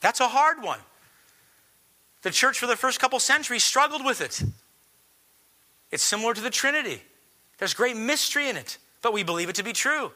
[0.00, 0.80] That's a hard one.
[2.22, 4.42] The church for the first couple centuries struggled with it.
[5.90, 7.00] It's similar to the Trinity.
[7.58, 10.12] There's great mystery in it, but we believe it to be true.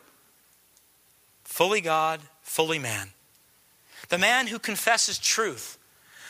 [1.45, 3.11] Fully God, fully man.
[4.09, 5.79] The man who confesses truth,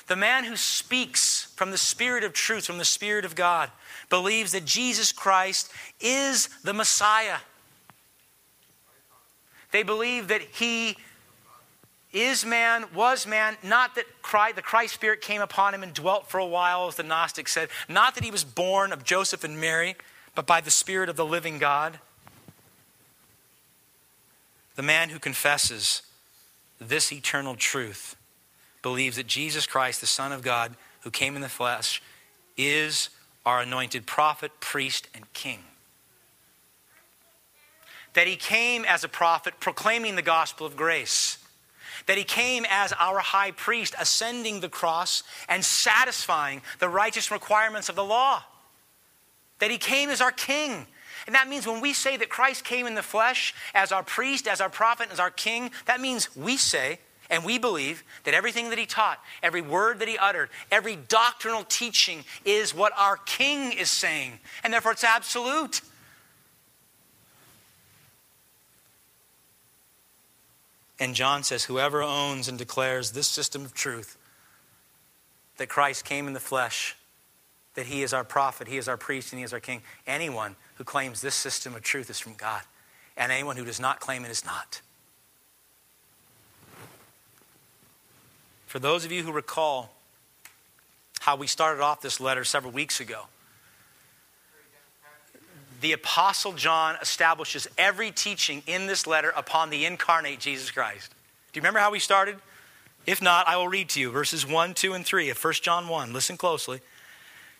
[0.06, 3.70] the man who speaks from the Spirit of truth, from the Spirit of God,
[4.08, 7.38] believes that Jesus Christ is the Messiah.
[9.72, 10.96] They believe that he
[12.12, 16.28] is man, was man, not that Christ, the Christ Spirit came upon him and dwelt
[16.28, 19.60] for a while, as the Gnostics said, not that he was born of Joseph and
[19.60, 19.94] Mary,
[20.34, 22.00] but by the Spirit of the living God.
[24.76, 26.02] The man who confesses
[26.80, 28.16] this eternal truth
[28.82, 32.02] believes that Jesus Christ, the Son of God, who came in the flesh,
[32.56, 33.10] is
[33.44, 35.60] our anointed prophet, priest, and king.
[38.14, 41.38] That he came as a prophet proclaiming the gospel of grace.
[42.06, 47.88] That he came as our high priest, ascending the cross and satisfying the righteous requirements
[47.88, 48.42] of the law
[49.60, 50.86] that he came as our king.
[51.26, 54.46] And that means when we say that Christ came in the flesh as our priest,
[54.46, 56.98] as our prophet, as our king, that means we say
[57.30, 61.64] and we believe that everything that he taught, every word that he uttered, every doctrinal
[61.64, 64.40] teaching is what our king is saying.
[64.64, 65.80] And therefore it's absolute.
[70.98, 74.18] And John says, Whoever owns and declares this system of truth,
[75.56, 76.96] that Christ came in the flesh,
[77.74, 79.82] that he is our prophet, he is our priest, and he is our king.
[80.06, 82.62] Anyone who claims this system of truth is from God,
[83.14, 84.80] and anyone who does not claim it is not.
[88.66, 89.92] For those of you who recall
[91.20, 93.24] how we started off this letter several weeks ago,
[95.82, 101.12] the Apostle John establishes every teaching in this letter upon the incarnate Jesus Christ.
[101.52, 102.36] Do you remember how we started?
[103.04, 105.88] If not, I will read to you verses 1, 2, and 3 of 1 John
[105.88, 106.14] 1.
[106.14, 106.80] Listen closely.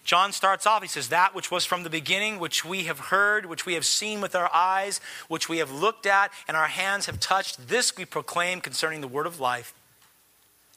[0.04, 3.46] John starts off, he says, That which was from the beginning, which we have heard,
[3.46, 7.06] which we have seen with our eyes, which we have looked at, and our hands
[7.06, 9.74] have touched, this we proclaim concerning the word of life.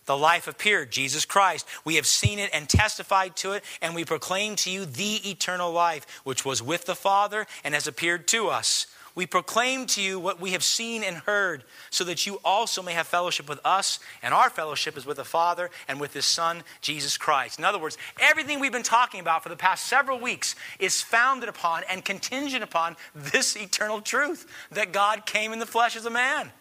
[0.06, 1.66] The life appeared, Jesus Christ.
[1.86, 5.72] We have seen it and testified to it, and we proclaim to you the eternal
[5.72, 8.88] life, which was with the Father and has appeared to us.
[9.16, 12.94] We proclaim to you what we have seen and heard, so that you also may
[12.94, 16.64] have fellowship with us, and our fellowship is with the Father and with His Son,
[16.82, 17.60] Jesus Christ.
[17.60, 21.48] In other words, everything we've been talking about for the past several weeks is founded
[21.48, 26.10] upon and contingent upon this eternal truth that God came in the flesh as a
[26.10, 26.52] man.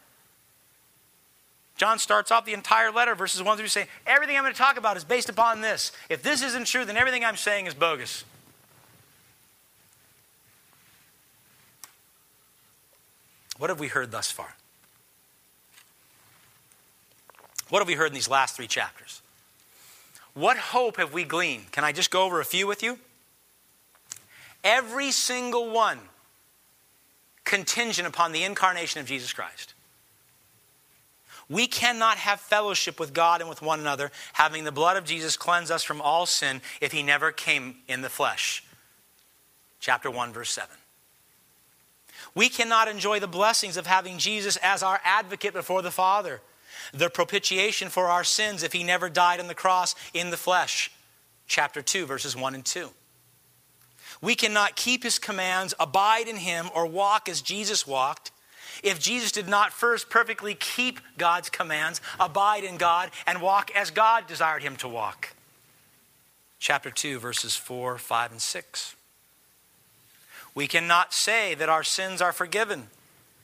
[1.77, 4.77] John starts off the entire letter, verses 1 through saying, Everything I'm going to talk
[4.77, 5.91] about is based upon this.
[6.11, 8.25] If this isn't true, then everything I'm saying is bogus.
[13.63, 14.57] What have we heard thus far?
[17.69, 19.23] What have we heard in these last three chapters?
[20.35, 21.71] What hope have we gleaned?
[21.71, 22.99] Can I just go over a few with you?
[24.65, 26.01] Every single one
[27.45, 29.75] contingent upon the incarnation of Jesus Christ.
[31.49, 35.37] We cannot have fellowship with God and with one another, having the blood of Jesus
[35.37, 38.65] cleanse us from all sin, if he never came in the flesh.
[39.79, 40.69] Chapter 1, verse 7.
[42.35, 46.41] We cannot enjoy the blessings of having Jesus as our advocate before the Father,
[46.93, 50.91] the propitiation for our sins if he never died on the cross in the flesh.
[51.47, 52.91] Chapter 2, verses 1 and 2.
[54.21, 58.31] We cannot keep his commands, abide in him, or walk as Jesus walked
[58.83, 63.91] if Jesus did not first perfectly keep God's commands, abide in God, and walk as
[63.91, 65.35] God desired him to walk.
[66.59, 68.97] Chapter 2, verses 4, 5, and 6.
[70.55, 72.89] We cannot say that our sins are forgiven,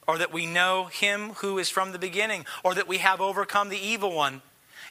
[0.06, 3.68] or that we know him who is from the beginning, or that we have overcome
[3.68, 4.42] the evil one,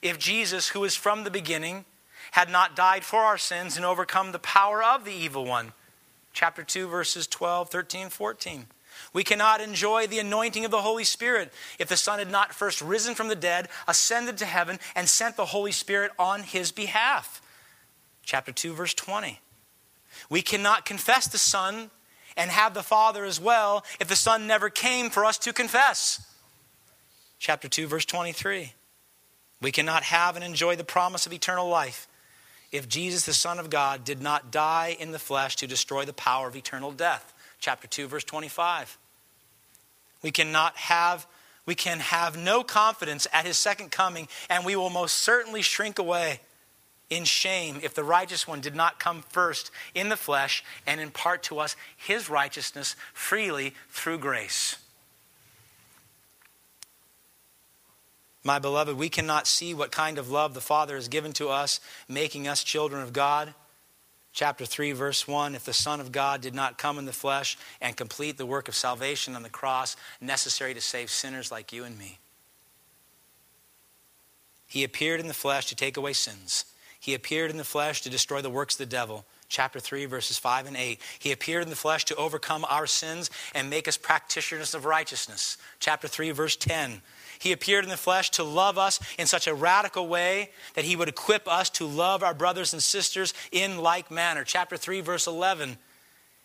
[0.02, 1.86] if Jesus, who is from the beginning,
[2.32, 5.74] had not died for our sins and overcome the power of the evil one.
[6.34, 8.68] Chapter 2, verses 12, 13, 14.
[9.14, 12.82] We cannot enjoy the anointing of the Holy Spirit if the Son had not first
[12.82, 17.42] risen from the dead, ascended to heaven, and sent the Holy Spirit on his behalf.
[18.24, 19.40] Chapter 2, verse 20.
[20.30, 21.92] We cannot confess the Son
[22.38, 26.26] and have the Father as well if the Son never came for us to confess.
[27.40, 28.74] Chapter 2, verse 23.
[29.62, 32.08] We cannot have and enjoy the promise of eternal life
[32.72, 36.14] if Jesus, the Son of God, did not die in the flesh to destroy the
[36.14, 37.34] power of eternal death.
[37.60, 38.98] Chapter 2, verse 25.
[40.22, 41.26] We cannot have,
[41.66, 45.98] we can have no confidence at his second coming, and we will most certainly shrink
[45.98, 46.42] away
[47.10, 51.44] in shame if the righteous one did not come first in the flesh and impart
[51.44, 54.78] to us his righteousness freely through grace.
[58.44, 61.82] My beloved, we cannot see what kind of love the Father has given to us,
[62.08, 63.54] making us children of God.
[64.32, 67.58] Chapter 3, verse 1 If the Son of God did not come in the flesh
[67.82, 71.84] and complete the work of salvation on the cross necessary to save sinners like you
[71.84, 72.20] and me,
[74.66, 76.66] he appeared in the flesh to take away sins.
[77.08, 79.24] He appeared in the flesh to destroy the works of the devil.
[79.48, 81.00] Chapter 3, verses 5 and 8.
[81.20, 85.58] He appeared in the flesh to overcome our sins and make us practitioners of righteousness.
[85.80, 87.02] Chapter 3, verse 10.
[87.40, 90.98] He appeared in the flesh to love us in such a radical way that he
[90.98, 94.44] would equip us to love our brothers and sisters in like manner.
[94.44, 95.78] Chapter 3, verse 11.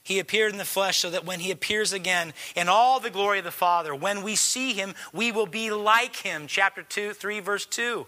[0.04, 3.40] He appeared in the flesh so that when he appears again in all the glory
[3.40, 6.46] of the Father, when we see him, we will be like him.
[6.46, 8.06] Chapter 2, 3, verse 2.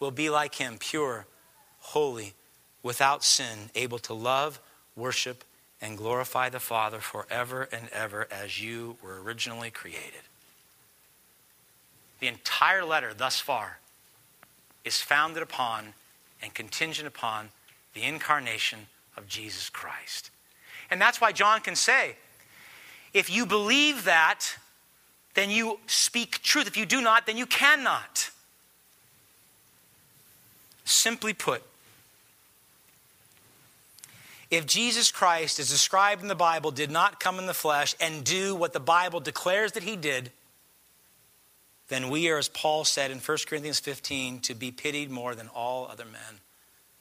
[0.00, 1.26] We'll be like him, pure,
[1.92, 2.34] holy,
[2.82, 4.60] without sin, able to love,
[4.96, 5.44] worship,
[5.80, 10.22] and glorify the Father forever and ever as you were originally created.
[12.20, 13.78] The entire letter thus far
[14.84, 15.94] is founded upon
[16.42, 17.48] and contingent upon
[17.94, 18.86] the incarnation
[19.16, 20.30] of Jesus Christ.
[20.90, 22.16] And that's why John can say,
[23.12, 24.56] if you believe that,
[25.34, 26.66] then you speak truth.
[26.66, 28.30] If you do not, then you cannot.
[30.84, 31.62] Simply put,
[34.52, 38.22] if Jesus Christ, as described in the Bible, did not come in the flesh and
[38.22, 40.30] do what the Bible declares that he did,
[41.88, 45.48] then we are, as Paul said in 1 Corinthians 15, to be pitied more than
[45.48, 46.40] all other men.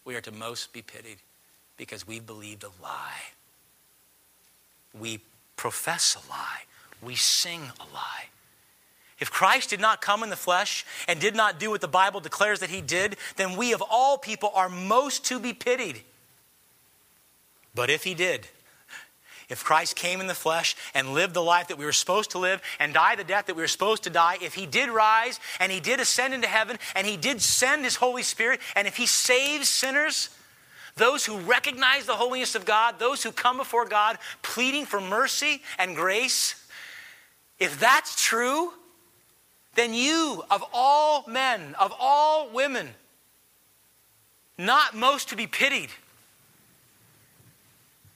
[0.05, 1.17] We are to most be pitied
[1.75, 3.33] because we believed a lie.
[4.97, 5.19] We
[5.57, 6.61] profess a lie.
[7.01, 8.29] We sing a lie.
[9.19, 12.21] If Christ did not come in the flesh and did not do what the Bible
[12.21, 16.01] declares that he did, then we of all people are most to be pitied.
[17.73, 18.47] But if he did,
[19.49, 22.39] if Christ came in the flesh and lived the life that we were supposed to
[22.39, 25.41] live and died the death that we were supposed to die, if he did rise
[25.59, 28.95] and he did ascend into heaven and he did send his Holy Spirit, and if
[28.95, 30.29] he saves sinners,
[30.95, 35.61] those who recognize the holiness of God, those who come before God pleading for mercy
[35.77, 36.55] and grace,
[37.59, 38.71] if that's true,
[39.75, 42.89] then you, of all men, of all women,
[44.57, 45.89] not most to be pitied,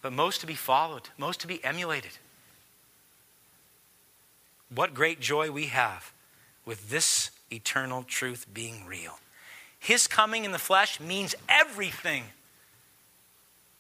[0.06, 2.12] but most to be followed, most to be emulated.
[4.70, 6.14] What great joy we have
[6.64, 9.18] with this eternal truth being real.
[9.80, 12.26] His coming in the flesh means everything,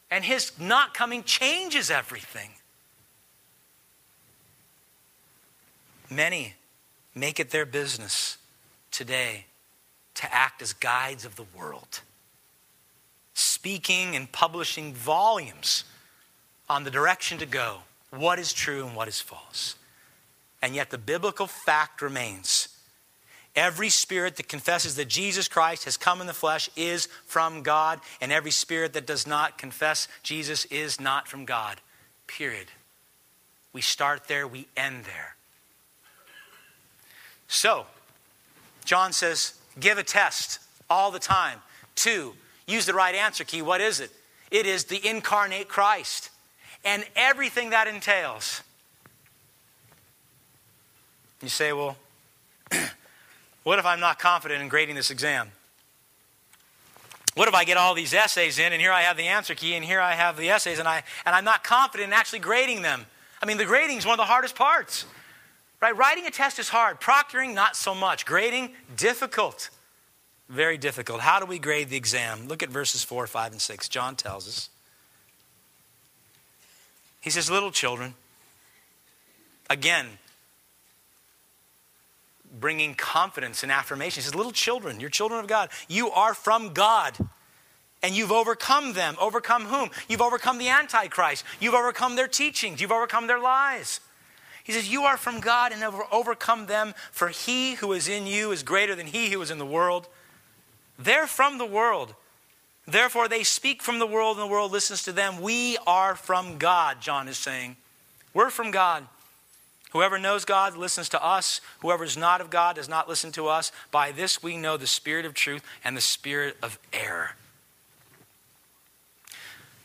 [0.09, 2.49] and his not coming changes everything.
[6.09, 6.55] Many
[7.13, 8.39] make it their business
[8.89, 9.45] today
[10.15, 12.01] to act as guides of the world,
[13.35, 15.83] speaking and publishing volumes
[16.69, 17.79] on the direction to go,
[18.11, 19.75] what is true and what is false.
[20.61, 22.69] And yet the biblical fact remains.
[23.55, 27.99] Every spirit that confesses that Jesus Christ has come in the flesh is from God,
[28.19, 31.79] and every spirit that does not confess Jesus is not from God.
[32.27, 32.67] Period.
[33.71, 35.35] We start there, we end there.
[37.47, 37.85] So,
[38.83, 40.59] John says, give a test
[40.89, 41.59] all the time.
[41.95, 42.33] Two,
[42.67, 43.61] use the right answer key.
[43.61, 44.11] What is it?
[44.51, 46.29] It is the incarnate Christ
[46.85, 48.61] and everything that entails.
[51.41, 51.97] You say, well,
[53.63, 55.51] what if I'm not confident in grading this exam?
[57.33, 59.73] What if I get all these essays in and here I have the answer key
[59.75, 62.81] and here I have the essays and, I, and I'm not confident in actually grading
[62.81, 63.05] them?
[63.41, 65.05] I mean, the grading is one of the hardest parts.
[65.81, 65.95] Right?
[65.95, 67.01] Writing a test is hard.
[67.01, 68.25] Proctoring, not so much.
[68.25, 69.69] Grading, difficult.
[70.47, 71.19] Very difficult.
[71.19, 72.47] How do we grade the exam?
[72.47, 73.89] Look at verses 4, 5, and 6.
[73.89, 74.69] John tells us.
[77.25, 78.13] He says, Little children,
[79.67, 80.05] again,
[82.59, 84.21] bringing confidence and affirmation.
[84.21, 85.69] He says, Little children, you're children of God.
[85.89, 87.17] You are from God.
[88.03, 89.15] And you've overcome them.
[89.19, 89.89] Overcome whom?
[90.07, 91.43] You've overcome the Antichrist.
[91.59, 92.79] You've overcome their teachings.
[92.79, 94.01] You've overcome their lies.
[94.63, 98.27] He says, You are from God and have overcome them, for he who is in
[98.27, 100.07] you is greater than he who is in the world.
[100.99, 102.13] They're from the world.
[102.87, 105.41] Therefore, they speak from the world, and the world listens to them.
[105.41, 107.77] We are from God, John is saying.
[108.33, 109.07] We're from God.
[109.91, 111.61] Whoever knows God listens to us.
[111.79, 113.71] Whoever is not of God does not listen to us.
[113.91, 117.31] By this we know the spirit of truth and the spirit of error.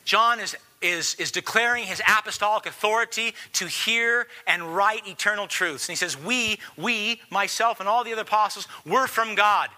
[0.05, 5.89] John is, is, is declaring his apostolic authority to hear and write eternal truths.
[5.89, 9.69] And he says, We, we, myself, and all the other apostles, we're from God.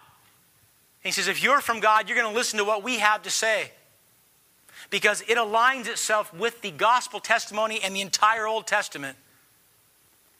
[1.02, 3.30] He says, If you're from God, you're going to listen to what we have to
[3.30, 3.72] say.
[4.90, 9.16] Because it aligns itself with the gospel testimony and the entire Old Testament.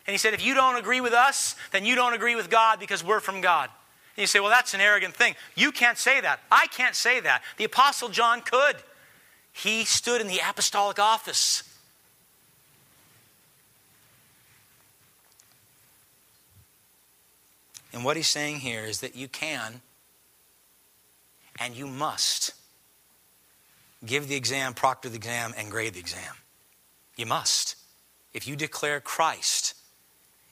[0.07, 2.79] And he said, If you don't agree with us, then you don't agree with God
[2.79, 3.71] because we're from God.
[4.17, 5.35] And you say, Well, that's an arrogant thing.
[5.57, 6.41] You can't say that.
[6.51, 7.43] I can't say that.
[7.57, 8.77] The Apostle John could.
[9.53, 11.65] He stood in the apostolic office.
[17.93, 19.83] And what he's saying here is that you can
[21.63, 22.53] and you must
[24.05, 26.35] give the exam, proctor the exam, and grade the exam.
[27.17, 27.77] You must.
[28.35, 29.75] If you declare Christ,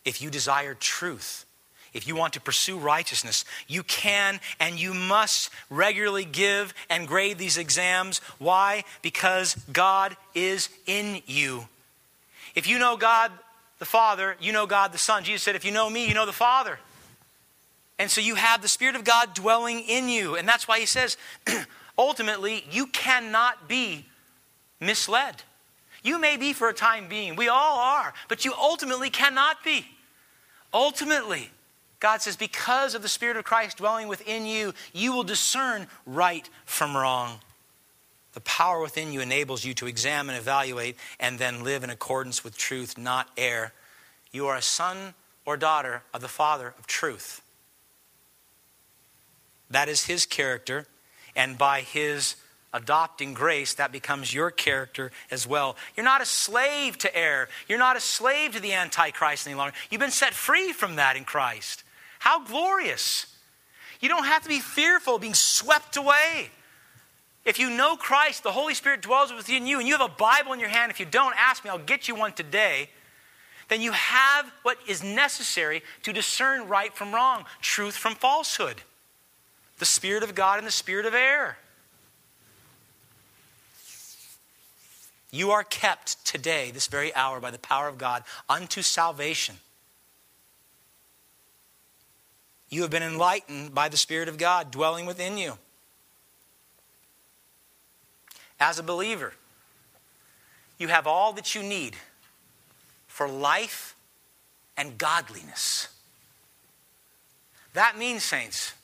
[0.04, 1.46] if you desire truth,
[1.92, 7.38] if you want to pursue righteousness, you can and you must regularly give and grade
[7.38, 8.20] these exams.
[8.38, 8.84] Why?
[9.02, 11.66] Because God is in you.
[12.54, 13.32] If you know God
[13.80, 15.24] the Father, you know God the Son.
[15.24, 16.78] Jesus said, If you know me, you know the Father.
[18.00, 20.34] And so you have the Spirit of God dwelling in you.
[20.34, 21.18] And that's why he says,
[21.98, 24.06] ultimately, you cannot be
[24.80, 25.42] misled.
[26.02, 29.84] You may be for a time being, we all are, but you ultimately cannot be.
[30.72, 31.50] Ultimately,
[32.00, 36.48] God says, because of the Spirit of Christ dwelling within you, you will discern right
[36.64, 37.40] from wrong.
[38.32, 42.56] The power within you enables you to examine, evaluate, and then live in accordance with
[42.56, 43.74] truth, not err.
[44.32, 45.12] You are a son
[45.44, 47.39] or daughter of the Father of truth.
[49.70, 50.86] That is His character,
[51.36, 52.36] and by His
[52.72, 55.76] adopting grace, that becomes your character as well.
[55.96, 57.48] You're not a slave to error.
[57.68, 59.74] You're not a slave to the Antichrist any longer.
[59.90, 61.84] You've been set free from that in Christ.
[62.20, 63.26] How glorious!
[64.00, 66.50] You don't have to be fearful of being swept away.
[67.44, 70.52] If you know Christ, the Holy Spirit dwells within you, and you have a Bible
[70.52, 72.90] in your hand, if you don't ask me, I'll get you one today.
[73.68, 78.82] Then you have what is necessary to discern right from wrong, truth from falsehood,
[79.80, 81.56] the Spirit of God and the Spirit of error.
[85.32, 89.56] You are kept today, this very hour, by the power of God unto salvation.
[92.68, 95.54] You have been enlightened by the Spirit of God dwelling within you.
[98.60, 99.32] As a believer,
[100.78, 101.96] you have all that you need
[103.06, 103.96] for life
[104.76, 105.88] and godliness.
[107.72, 108.74] That means, saints,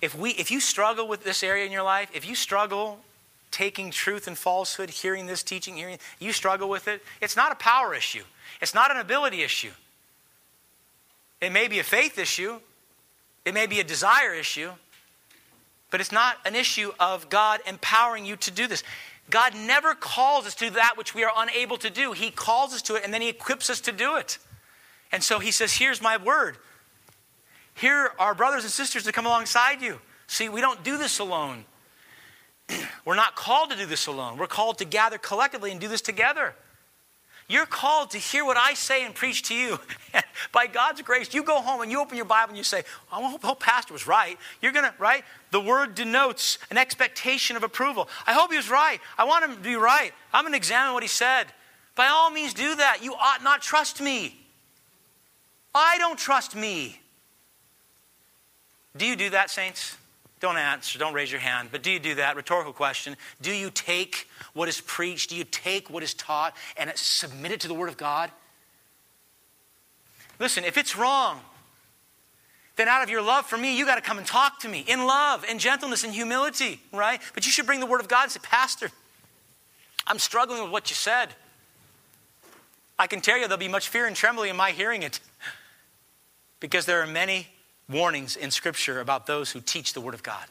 [0.00, 3.00] if, we, if you struggle with this area in your life, if you struggle
[3.50, 7.54] taking truth and falsehood, hearing this teaching, hearing, you struggle with it, it's not a
[7.54, 8.24] power issue.
[8.60, 9.70] It's not an ability issue.
[11.40, 12.58] It may be a faith issue,
[13.44, 14.70] it may be a desire issue,
[15.90, 18.82] but it's not an issue of God empowering you to do this.
[19.30, 22.12] God never calls us to that which we are unable to do.
[22.12, 24.38] He calls us to it and then He equips us to do it.
[25.12, 26.56] And so He says, Here's my word.
[27.76, 30.00] Here are brothers and sisters to come alongside you.
[30.26, 31.64] See, we don't do this alone.
[33.04, 34.38] We're not called to do this alone.
[34.38, 36.54] We're called to gather collectively and do this together.
[37.48, 39.78] You're called to hear what I say and preach to you.
[40.52, 43.22] By God's grace, you go home and you open your Bible and you say, oh,
[43.24, 44.36] I hope pastor was right.
[44.60, 45.22] You're going to, right?
[45.52, 48.08] The word denotes an expectation of approval.
[48.26, 48.98] I hope he was right.
[49.16, 50.12] I want him to be right.
[50.32, 51.44] I'm going to examine what he said.
[51.94, 52.98] By all means, do that.
[53.02, 54.36] You ought not trust me.
[55.72, 57.00] I don't trust me.
[58.96, 59.96] Do you do that, saints?
[60.38, 62.36] Don't answer, don't raise your hand, but do you do that?
[62.36, 63.16] Rhetorical question.
[63.40, 65.30] Do you take what is preached?
[65.30, 68.30] Do you take what is taught and submit it to the Word of God?
[70.38, 71.40] Listen, if it's wrong,
[72.76, 74.84] then out of your love for me, you got to come and talk to me
[74.86, 77.20] in love and gentleness and humility, right?
[77.32, 78.90] But you should bring the Word of God and say, Pastor,
[80.06, 81.30] I'm struggling with what you said.
[82.98, 85.20] I can tell you there'll be much fear and trembling in my hearing it
[86.60, 87.48] because there are many
[87.88, 90.44] warnings in Scripture about those who teach the Word of God.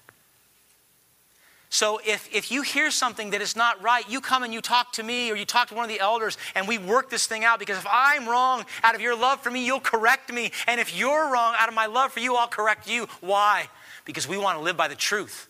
[1.69, 4.93] So if, if you hear something that is not right, you come and you talk
[4.93, 7.43] to me or you talk to one of the elders and we work this thing
[7.43, 10.51] out because if I'm wrong out of your love for me, you'll correct me.
[10.67, 13.07] And if you're wrong out of my love for you, I'll correct you.
[13.19, 13.67] Why?
[14.05, 15.49] Because we want to live by the truth.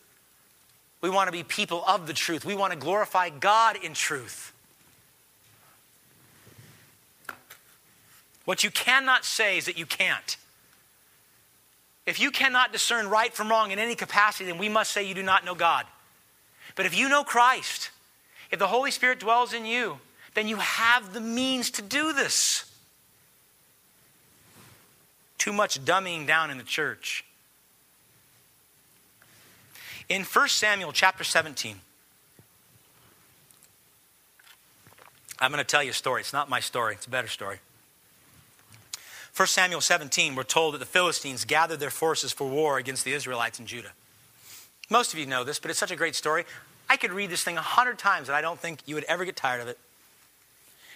[1.00, 2.44] We want to be people of the truth.
[2.44, 4.52] We want to glorify God in truth.
[8.46, 10.36] What you cannot say is that you can't.
[12.06, 15.14] If you cannot discern right from wrong in any capacity, then we must say you
[15.14, 15.86] do not know God.
[16.76, 17.90] But if you know Christ,
[18.50, 19.98] if the Holy Spirit dwells in you,
[20.34, 22.70] then you have the means to do this.
[25.38, 27.24] Too much dummying down in the church.
[30.08, 31.80] In 1 Samuel chapter 17,
[35.40, 36.20] I'm going to tell you a story.
[36.20, 37.58] It's not my story, it's a better story.
[39.36, 43.12] 1 Samuel 17, we're told that the Philistines gathered their forces for war against the
[43.12, 43.92] Israelites in Judah.
[44.88, 46.46] Most of you know this, but it's such a great story.
[46.88, 49.26] I could read this thing a hundred times and I don't think you would ever
[49.26, 49.78] get tired of it.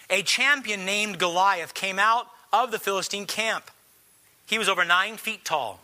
[0.09, 3.71] A champion named Goliath came out of the Philistine camp.
[4.47, 5.81] He was over nine feet tall.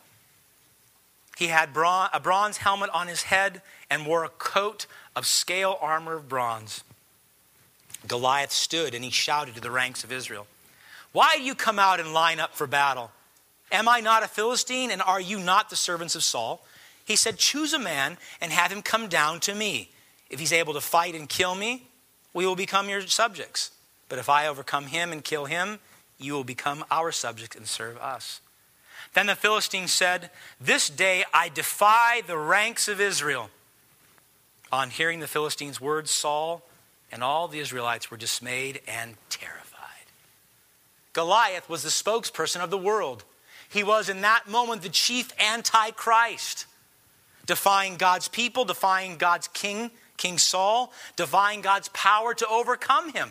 [1.36, 6.14] He had a bronze helmet on his head and wore a coat of scale armor
[6.14, 6.82] of bronze.
[8.09, 10.46] Goliath stood and he shouted to the ranks of Israel,
[11.17, 13.11] Why do you come out and line up for battle?
[13.73, 16.62] Am I not a Philistine and are you not the servants of Saul?
[17.07, 19.89] He said, Choose a man and have him come down to me.
[20.29, 21.89] If he's able to fight and kill me,
[22.35, 23.71] we will become your subjects.
[24.11, 25.79] But if I overcome him and kill him,
[26.19, 28.43] you will become our subjects and serve us.
[29.14, 30.29] Then the Philistines said,
[30.61, 33.49] This day I defy the ranks of Israel.
[34.71, 36.62] On hearing the Philistines' words, Saul
[37.11, 39.66] and all the Israelites were dismayed and terrified.
[41.17, 43.25] Goliath was the spokesperson of the world.
[43.71, 46.67] He was, in that moment, the chief antichrist,
[47.47, 53.31] defying God's people, defying God's king, King Saul, defying God's power to overcome him.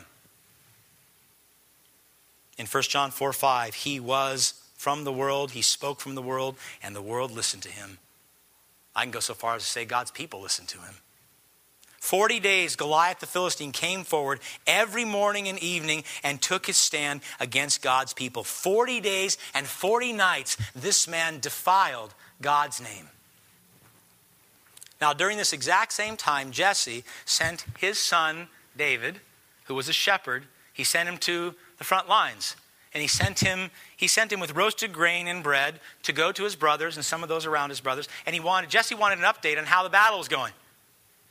[2.57, 6.55] In 1 John 4 5, he was from the world, he spoke from the world,
[6.81, 7.99] and the world listened to him.
[8.95, 10.95] I can go so far as to say God's people listened to him.
[12.05, 17.21] Forty days, Goliath the Philistine came forward every morning and evening and took his stand
[17.39, 18.43] against God's people.
[18.43, 23.09] Forty days and forty nights, this man defiled God's name.
[25.01, 29.19] Now, during this exact same time, Jesse sent his son David,
[29.63, 30.43] who was a shepherd,
[30.73, 32.55] he sent him to the front lines.
[32.93, 36.43] And he sent him, he sent him with roasted grain and bread to go to
[36.43, 38.07] his brothers and some of those around his brothers.
[38.27, 40.53] And he wanted, Jesse wanted an update on how the battle was going.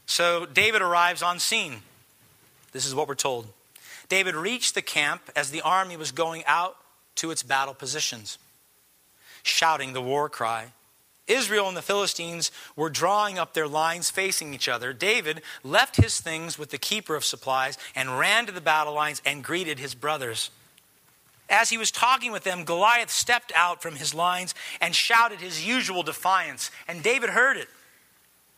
[0.06, 1.82] So David arrives on scene.
[2.72, 3.46] This is what we're told.
[4.08, 6.76] David reached the camp as the army was going out
[7.16, 8.38] to its battle positions,
[9.42, 10.72] shouting the war cry.
[11.26, 14.92] Israel and the Philistines were drawing up their lines facing each other.
[14.92, 19.22] David left his things with the keeper of supplies and ran to the battle lines
[19.24, 20.50] and greeted his brothers.
[21.48, 25.66] As he was talking with them, Goliath stepped out from his lines and shouted his
[25.66, 27.68] usual defiance, and David heard it.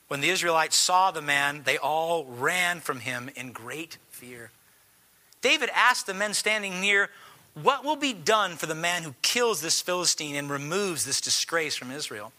[0.09, 4.51] When the Israelites saw the man, they all ran from him in great fear.
[5.41, 7.11] David asked the men standing near,
[7.55, 11.75] What will be done for the man who kills this Philistine and removes this disgrace
[11.77, 12.33] from Israel?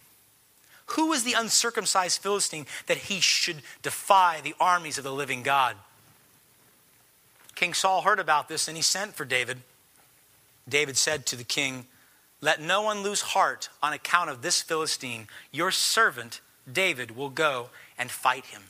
[0.91, 5.76] Who is the uncircumcised Philistine that he should defy the armies of the living God?
[7.55, 9.59] King Saul heard about this and he sent for David.
[10.70, 11.88] David said to the king,
[12.39, 15.28] Let no one lose heart on account of this Philistine.
[15.51, 16.39] Your servant
[16.72, 18.63] David will go and fight him.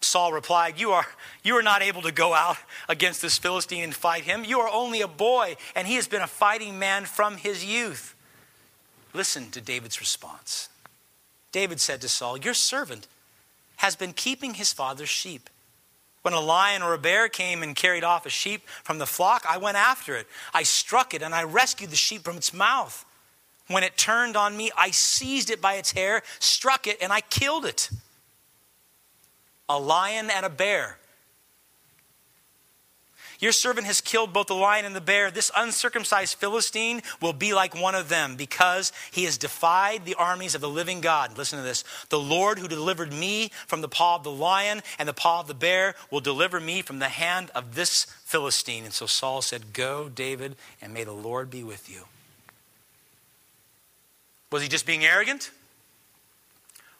[0.00, 1.06] Saul replied, you are,
[1.42, 2.56] you are not able to go out
[2.88, 4.44] against this Philistine and fight him.
[4.44, 8.14] You are only a boy, and he has been a fighting man from his youth.
[9.12, 10.68] Listen to David's response.
[11.50, 13.08] David said to Saul, Your servant
[13.76, 15.50] has been keeping his father's sheep.
[16.22, 19.44] When a lion or a bear came and carried off a sheep from the flock,
[19.48, 20.26] I went after it.
[20.52, 23.04] I struck it and I rescued the sheep from its mouth.
[23.68, 27.20] When it turned on me, I seized it by its hair, struck it, and I
[27.20, 27.90] killed it.
[29.68, 30.98] A lion and a bear.
[33.40, 35.30] Your servant has killed both the lion and the bear.
[35.30, 40.56] This uncircumcised Philistine will be like one of them because he has defied the armies
[40.56, 41.38] of the living God.
[41.38, 41.84] Listen to this.
[42.08, 45.46] The Lord who delivered me from the paw of the lion and the paw of
[45.46, 48.84] the bear will deliver me from the hand of this Philistine.
[48.84, 52.06] And so Saul said, Go, David, and may the Lord be with you.
[54.50, 55.50] Was he just being arrogant?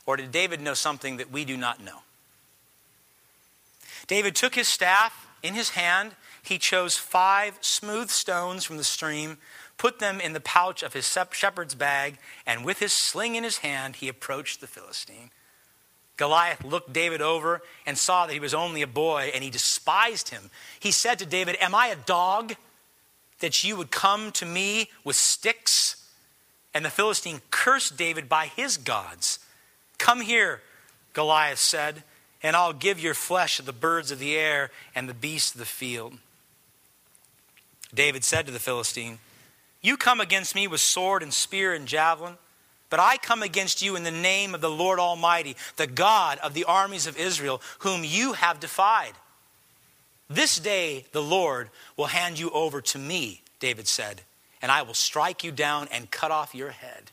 [0.07, 2.01] Or did David know something that we do not know?
[4.07, 6.13] David took his staff in his hand.
[6.43, 9.37] He chose five smooth stones from the stream,
[9.77, 13.59] put them in the pouch of his shepherd's bag, and with his sling in his
[13.59, 15.31] hand, he approached the Philistine.
[16.17, 20.31] Goliath looked David over and saw that he was only a boy, and he despised
[20.31, 20.51] him.
[20.81, 22.57] He said to David, Am I a dog
[23.41, 25.98] that you would come to me with sticks?
[26.75, 29.39] And the Philistine cursed David by his gods.
[29.99, 30.61] Come here,
[31.13, 32.03] Goliath said,
[32.43, 35.59] and I'll give your flesh to the birds of the air and the beasts of
[35.59, 36.15] the field.
[37.93, 39.19] David said to the Philistine,
[39.83, 42.35] You come against me with sword and spear and javelin,
[42.91, 46.55] but I come against you in the name of the Lord Almighty, the God of
[46.55, 49.13] the armies of Israel, whom you have defied.
[50.31, 54.23] This day the Lord will hand you over to me, David said,
[54.63, 57.11] and I will strike you down and cut off your head.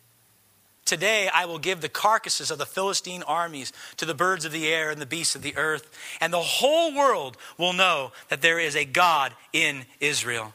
[0.85, 4.67] Today I will give the carcasses of the Philistine armies to the birds of the
[4.67, 5.89] air and the beasts of the earth,
[6.21, 10.53] and the whole world will know that there is a God in Israel.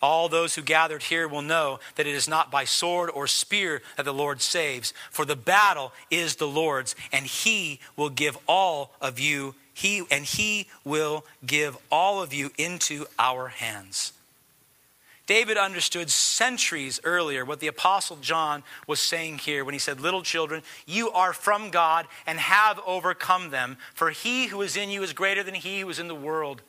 [0.00, 3.82] All those who gathered here will know that it is not by sword or spear
[3.96, 8.92] that the Lord saves, for the battle is the Lord's, and he will give all
[9.00, 14.14] of you he and he will give all of you into our hands.
[15.26, 20.22] David understood centuries earlier what the Apostle John was saying here when he said, Little
[20.22, 25.02] children, you are from God and have overcome them, for he who is in you
[25.02, 26.62] is greater than he who is in the world.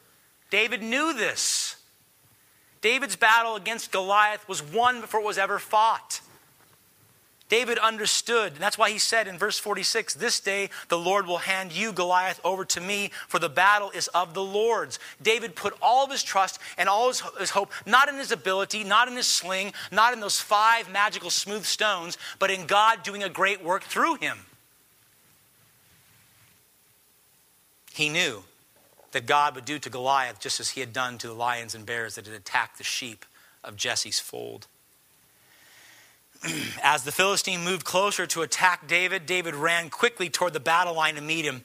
[0.50, 1.76] David knew this.
[2.82, 6.22] David's battle against Goliath was won before it was ever fought.
[7.50, 11.38] David understood, and that's why he said in verse 46 This day the Lord will
[11.38, 15.00] hand you, Goliath, over to me, for the battle is of the Lord's.
[15.22, 18.84] David put all of his trust and all his, his hope not in his ability,
[18.84, 23.24] not in his sling, not in those five magical smooth stones, but in God doing
[23.24, 24.40] a great work through him.
[27.94, 28.44] He knew
[29.14, 31.86] that God would do to Goliath just as he had done to the lions and
[31.86, 33.26] bears that had attacked the sheep
[33.64, 34.68] of Jesse's fold.
[36.84, 41.16] As the Philistine moved closer to attack David, David ran quickly toward the battle line
[41.16, 41.64] to meet him.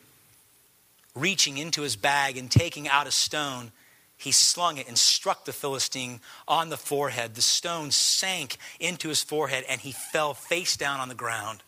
[1.14, 3.72] Reaching into his bag and taking out a stone,
[4.16, 7.34] he slung it and struck the Philistine on the forehead.
[7.34, 11.62] The stone sank into his forehead and he fell face down on the ground.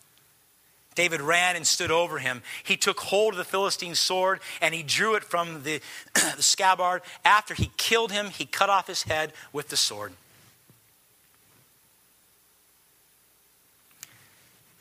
[0.95, 2.41] David ran and stood over him.
[2.63, 5.81] He took hold of the Philistine's sword and he drew it from the,
[6.13, 7.01] the scabbard.
[7.25, 10.13] After he killed him, he cut off his head with the sword.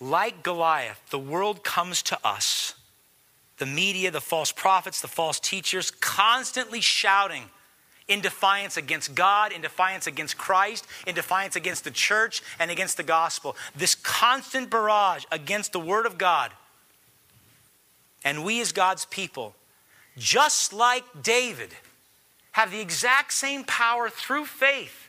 [0.05, 2.75] Like Goliath, the world comes to us,
[3.57, 7.45] the media, the false prophets, the false teachers, constantly shouting
[8.07, 12.99] in defiance against God, in defiance against Christ, in defiance against the church and against
[12.99, 13.57] the gospel.
[13.75, 16.53] This constant barrage against the Word of God.
[18.25, 19.55] And we, as God's people,
[20.19, 21.71] just like David,
[22.53, 25.04] have the exact same power through faith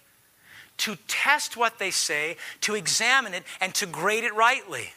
[0.77, 4.93] to test what they say, to examine it, and to grade it rightly.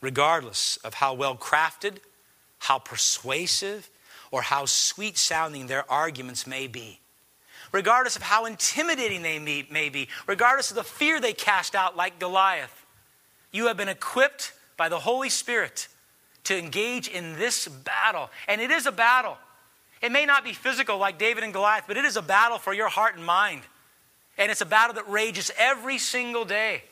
[0.00, 1.98] Regardless of how well crafted,
[2.58, 3.88] how persuasive,
[4.30, 7.00] or how sweet sounding their arguments may be,
[7.72, 12.18] regardless of how intimidating they may be, regardless of the fear they cast out like
[12.18, 12.84] Goliath,
[13.52, 15.88] you have been equipped by the Holy Spirit
[16.44, 18.30] to engage in this battle.
[18.46, 19.36] And it is a battle.
[20.02, 22.74] It may not be physical like David and Goliath, but it is a battle for
[22.74, 23.62] your heart and mind.
[24.38, 26.82] And it's a battle that rages every single day.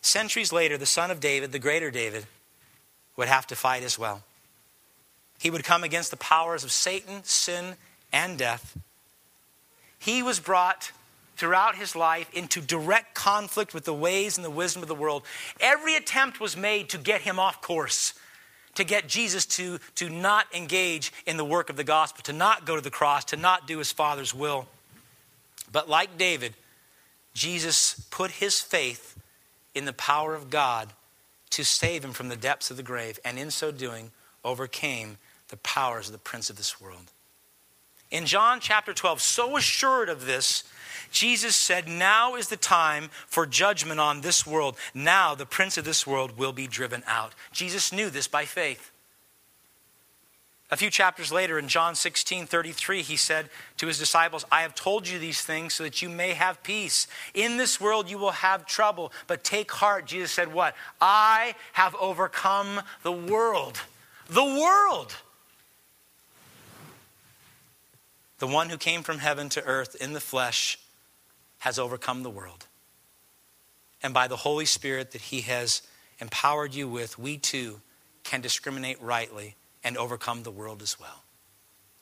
[0.00, 2.26] Centuries later, the son of David, the greater David,
[3.16, 4.22] would have to fight as well.
[5.38, 7.76] He would come against the powers of Satan, sin,
[8.12, 8.76] and death.
[9.98, 10.92] He was brought
[11.36, 15.22] throughout his life into direct conflict with the ways and the wisdom of the world.
[15.60, 18.14] Every attempt was made to get him off course,
[18.78, 22.64] to get Jesus to, to not engage in the work of the gospel, to not
[22.64, 24.68] go to the cross, to not do his Father's will.
[25.72, 26.54] But like David,
[27.34, 29.20] Jesus put his faith
[29.74, 30.92] in the power of God
[31.50, 34.12] to save him from the depths of the grave, and in so doing,
[34.44, 35.18] overcame
[35.48, 37.10] the powers of the prince of this world.
[38.12, 40.62] In John chapter 12, so assured of this,
[41.10, 44.76] Jesus said, Now is the time for judgment on this world.
[44.94, 47.34] Now the prince of this world will be driven out.
[47.52, 48.92] Jesus knew this by faith.
[50.70, 54.74] A few chapters later, in John 16 33, he said to his disciples, I have
[54.74, 57.06] told you these things so that you may have peace.
[57.32, 60.04] In this world you will have trouble, but take heart.
[60.04, 60.74] Jesus said, What?
[61.00, 63.80] I have overcome the world.
[64.28, 65.16] The world.
[68.40, 70.78] The one who came from heaven to earth in the flesh
[71.58, 72.66] has overcome the world.
[74.02, 75.82] And by the Holy Spirit that he has
[76.20, 77.80] empowered you with, we too
[78.22, 81.24] can discriminate rightly and overcome the world as well.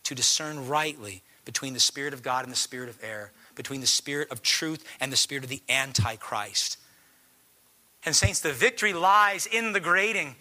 [0.04, 3.86] To discern rightly between the Spirit of God and the Spirit of error, between the
[3.86, 6.78] Spirit of truth and the Spirit of the Antichrist.
[8.04, 10.36] And, saints, the victory lies in the grading.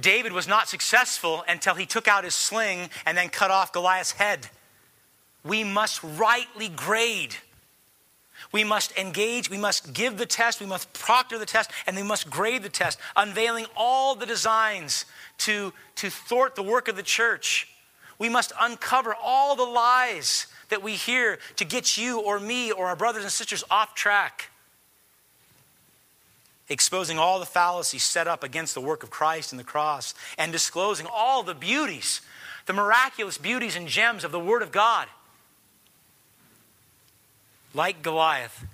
[0.00, 4.12] David was not successful until he took out his sling and then cut off Goliath's
[4.12, 4.48] head.
[5.48, 7.34] We must rightly grade.
[8.52, 12.02] We must engage, we must give the test, we must proctor the test, and we
[12.02, 15.04] must grade the test, unveiling all the designs
[15.38, 17.68] to, to thwart the work of the church.
[18.18, 22.86] We must uncover all the lies that we hear to get you or me or
[22.86, 24.50] our brothers and sisters off track.
[26.68, 30.52] Exposing all the fallacies set up against the work of Christ and the cross, and
[30.52, 32.20] disclosing all the beauties,
[32.66, 35.08] the miraculous beauties and gems of the Word of God.
[37.74, 38.64] Like Goliath,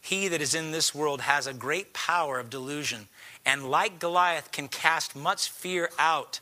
[0.00, 3.08] he that is in this world has a great power of delusion,
[3.44, 6.40] and like Goliath, can cast much fear out.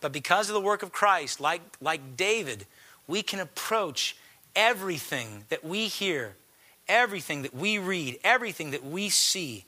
[0.00, 2.66] But because of the work of Christ, like, like David,
[3.06, 4.16] we can approach
[4.54, 6.34] everything that we hear,
[6.88, 9.64] everything that we read, everything that we see.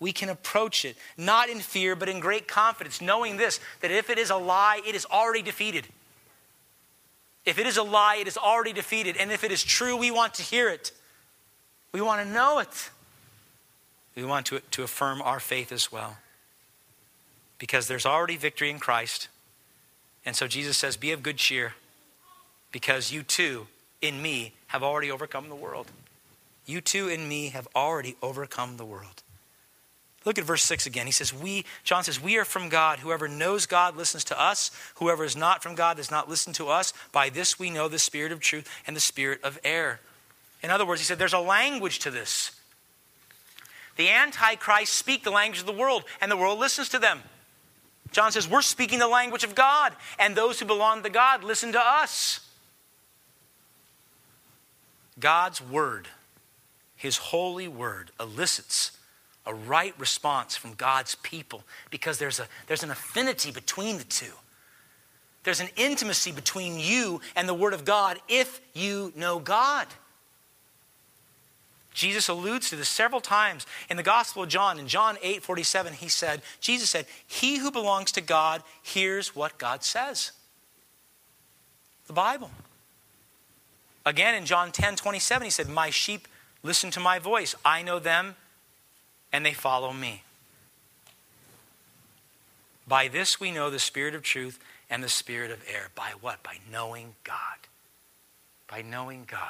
[0.00, 4.10] We can approach it not in fear, but in great confidence, knowing this that if
[4.10, 5.86] it is a lie, it is already defeated.
[7.44, 9.16] If it is a lie, it is already defeated.
[9.16, 10.92] And if it is true, we want to hear it.
[11.92, 12.90] We want to know it.
[14.14, 16.18] We want to, to affirm our faith as well.
[17.58, 19.28] Because there's already victory in Christ.
[20.24, 21.74] And so Jesus says, Be of good cheer,
[22.70, 23.66] because you too,
[24.00, 25.86] in me, have already overcome the world.
[26.66, 29.22] You too, in me, have already overcome the world.
[30.24, 31.06] Look at verse 6 again.
[31.06, 33.00] He says, We, John says, We are from God.
[33.00, 34.70] Whoever knows God listens to us.
[34.96, 36.92] Whoever is not from God does not listen to us.
[37.10, 40.00] By this we know the spirit of truth and the spirit of error.
[40.62, 42.52] In other words, he said, There's a language to this.
[43.96, 47.20] The Antichrist speak the language of the world, and the world listens to them.
[48.12, 51.72] John says, We're speaking the language of God, and those who belong to God listen
[51.72, 52.40] to us.
[55.18, 56.08] God's word,
[56.94, 58.92] his holy word, elicits
[59.46, 64.32] a right response from God's people because there's, a, there's an affinity between the two.
[65.44, 69.88] There's an intimacy between you and the Word of God if you know God.
[71.92, 74.78] Jesus alludes to this several times in the Gospel of John.
[74.78, 79.58] In John 8 47, he said, Jesus said, He who belongs to God hears what
[79.58, 80.32] God says.
[82.06, 82.50] The Bible.
[84.06, 86.28] Again, in John 10 27, he said, My sheep
[86.62, 87.54] listen to my voice.
[87.64, 88.36] I know them
[89.32, 90.22] and they follow me.
[92.86, 94.58] By this we know the spirit of truth
[94.90, 95.88] and the spirit of error.
[95.94, 96.42] By what?
[96.42, 97.36] By knowing God.
[98.68, 99.48] By knowing God.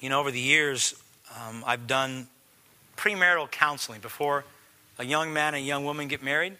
[0.00, 0.94] You know, over the years,
[1.40, 2.26] um, I've done
[2.96, 4.44] premarital counseling before
[4.98, 6.56] a young man and a young woman get married.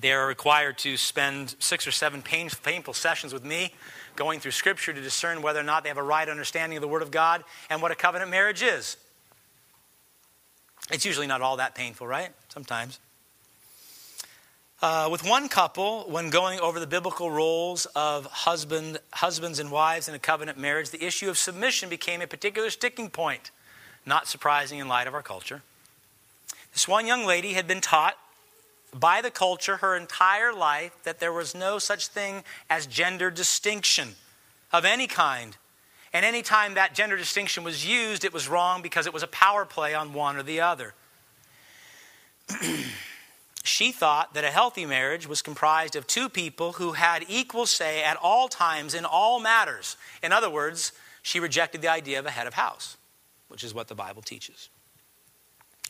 [0.00, 3.74] They are required to spend six or seven painful sessions with me
[4.18, 6.88] going through Scripture to discern whether or not they have a right understanding of the
[6.88, 8.96] Word of God and what a covenant marriage is.
[10.90, 12.30] It's usually not all that painful, right?
[12.48, 12.98] Sometimes.
[14.82, 20.08] Uh, with one couple, when going over the biblical roles of husband, husbands and wives
[20.08, 23.52] in a covenant marriage, the issue of submission became a particular sticking point.
[24.04, 25.62] Not surprising in light of our culture.
[26.72, 28.16] This one young lady had been taught
[28.94, 34.10] by the culture her entire life that there was no such thing as gender distinction
[34.72, 35.56] of any kind.
[36.12, 39.28] And any time that gender distinction was used, it was wrong because it was a
[39.28, 40.94] power play on one or the other.
[43.62, 48.02] she thought that a healthy marriage was comprised of two people who had equal say
[48.02, 49.96] at all times in all matters.
[50.22, 52.96] In other words, she rejected the idea of a head of house,
[53.48, 54.70] which is what the Bible teaches.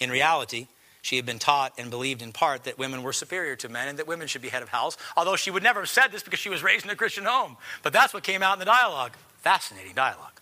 [0.00, 0.66] In reality,
[1.02, 3.98] she had been taught and believed in part that women were superior to men and
[3.98, 6.40] that women should be head of house, although she would never have said this because
[6.40, 7.56] she was raised in a Christian home.
[7.82, 9.12] But that's what came out in the dialogue.
[9.40, 10.40] Fascinating dialogue.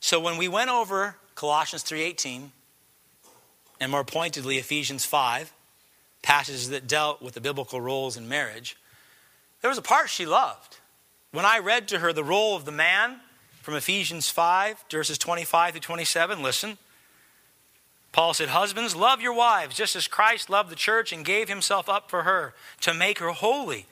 [0.00, 2.52] So when we went over Colossians 3:18
[3.80, 5.52] and more pointedly Ephesians 5,
[6.22, 8.76] passages that dealt with the biblical roles in marriage,
[9.60, 10.78] there was a part she loved.
[11.32, 13.20] When I read to her the role of the man
[13.62, 16.78] from Ephesians 5 verses 25 to 27, listen.
[18.16, 21.86] Paul said, Husbands, love your wives, just as Christ loved the church and gave himself
[21.86, 23.84] up for her, to make her holy,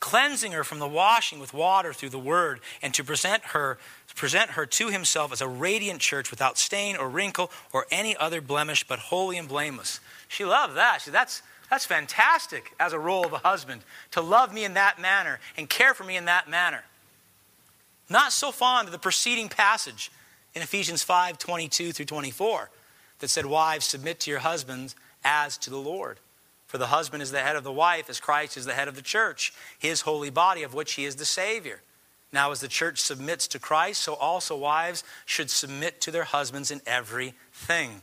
[0.00, 3.78] cleansing her from the washing with water through the word, and to present her,
[4.14, 8.42] present her to himself as a radiant church without stain or wrinkle or any other
[8.42, 9.98] blemish, but holy and blameless.
[10.28, 10.98] She loved that.
[11.10, 15.40] That's, that's fantastic as a role of a husband, to love me in that manner
[15.56, 16.84] and care for me in that manner.
[18.10, 20.12] Not so fond of the preceding passage
[20.54, 22.68] in Ephesians 5 22 through 24
[23.20, 26.18] that said, Wives, submit to your husbands as to the Lord.
[26.66, 28.94] For the husband is the head of the wife, as Christ is the head of
[28.94, 31.80] the church, his holy body, of which he is the Savior.
[32.32, 36.70] Now, as the church submits to Christ, so also wives should submit to their husbands
[36.70, 38.02] in everything.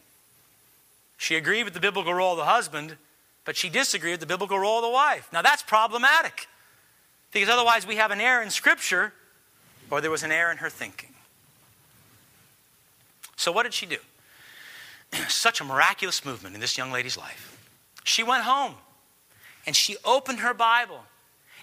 [1.17, 2.97] She agreed with the biblical role of the husband,
[3.45, 5.29] but she disagreed with the biblical role of the wife.
[5.31, 6.47] Now, that's problematic
[7.31, 9.13] because otherwise we have an error in Scripture
[9.89, 11.13] or there was an error in her thinking.
[13.37, 13.97] So, what did she do?
[15.27, 17.57] Such a miraculous movement in this young lady's life.
[18.03, 18.75] She went home
[19.65, 21.03] and she opened her Bible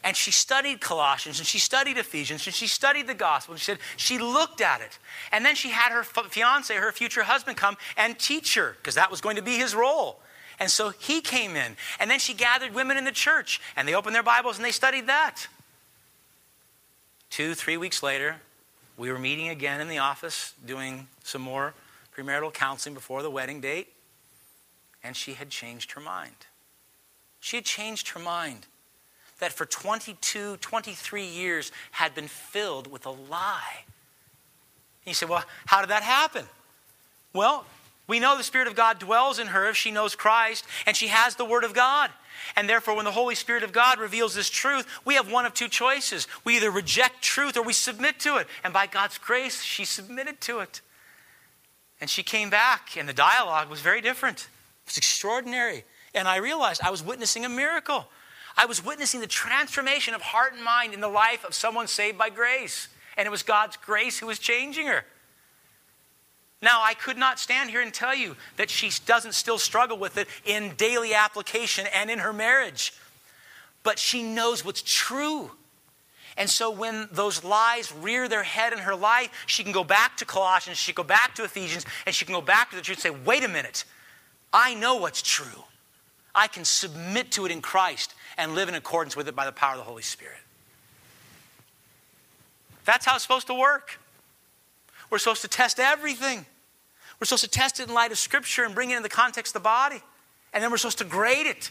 [0.05, 3.55] and she studied Colossians and she studied Ephesians and she studied the gospel.
[3.55, 4.99] And she said she looked at it.
[5.33, 9.11] And then she had her fiance, her future husband, come and teach her because that
[9.11, 10.21] was going to be his role.
[10.61, 11.77] And so he came in.
[11.99, 14.73] And then she gathered women in the church and they opened their Bibles and they
[14.73, 15.49] studied that.
[17.31, 18.37] Two, three weeks later,
[18.99, 21.73] we were meeting again in the office doing some more
[22.17, 23.89] premarital counseling before the wedding date.
[25.03, 26.47] And she had changed her mind.
[27.41, 28.67] She had changed her mind
[29.39, 33.85] that for 22, 23 years had been filled with a lie.
[35.05, 36.47] And you say, well, how did that happen?
[37.35, 37.67] Well,
[38.07, 41.09] we know the Spirit of God dwells in her if she knows Christ and she
[41.09, 42.11] has the Word of God.
[42.57, 45.55] And therefore, when the Holy Spirit of God reveals this truth, we have one of
[45.55, 46.27] two choices.
[46.45, 48.47] We either reject truth or we submit to it.
[48.63, 50.81] And by God's grace, she submitted to it.
[52.01, 54.49] And she came back, and the dialogue was very different.
[54.83, 55.85] It was extraordinary.
[56.15, 58.07] And I realized I was witnessing a miracle.
[58.57, 62.19] I was witnessing the transformation of heart and mind in the life of someone saved
[62.19, 62.89] by grace.
[63.17, 65.05] And it was God's grace who was changing her.
[66.63, 70.17] Now, I could not stand here and tell you that she doesn't still struggle with
[70.17, 72.95] it in daily application and in her marriage.
[73.83, 75.51] But she knows what's true.
[76.37, 80.17] And so when those lies rear their head in her life, she can go back
[80.17, 82.83] to Colossians, she can go back to Ephesians, and she can go back to the
[82.83, 83.85] truth and say, wait a minute,
[84.53, 85.65] I know what's true.
[86.35, 89.53] I can submit to it in Christ and live in accordance with it by the
[89.53, 90.39] power of the Holy Spirit.
[92.85, 94.01] That's how it's supposed to work.
[95.11, 96.45] We're supposed to test everything.
[97.21, 99.55] We're supposed to test it in light of Scripture and bring it in the context
[99.55, 100.03] of the body.
[100.53, 101.71] And then we're supposed to grade it.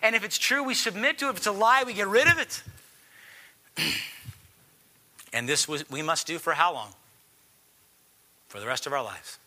[0.00, 1.30] And if it's true, we submit to it.
[1.30, 2.62] If it's a lie, we get rid of it.
[5.32, 6.92] and this was, we must do for how long?
[8.48, 9.38] For the rest of our lives.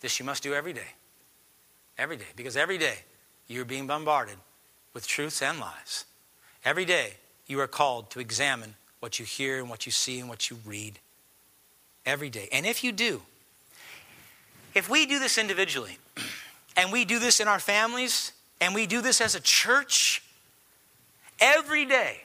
[0.00, 0.94] This you must do every day.
[1.96, 2.26] Every day.
[2.36, 2.98] Because every day
[3.48, 4.36] you're being bombarded
[4.94, 6.04] with truths and lies.
[6.64, 7.14] Every day,
[7.46, 10.58] you are called to examine what you hear and what you see and what you
[10.66, 10.98] read.
[12.04, 12.48] Every day.
[12.52, 13.22] And if you do,
[14.74, 15.98] if we do this individually,
[16.76, 20.22] and we do this in our families, and we do this as a church,
[21.40, 22.22] every day,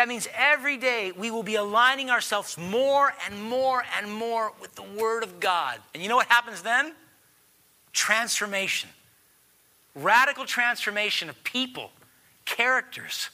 [0.00, 4.74] that means every day we will be aligning ourselves more and more and more with
[4.74, 5.78] the Word of God.
[5.92, 6.94] And you know what happens then?
[7.92, 8.88] Transformation.
[9.94, 11.90] Radical transformation of people,
[12.46, 13.28] characters,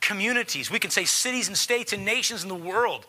[0.00, 0.70] communities.
[0.70, 3.04] We can say cities and states and nations in the world.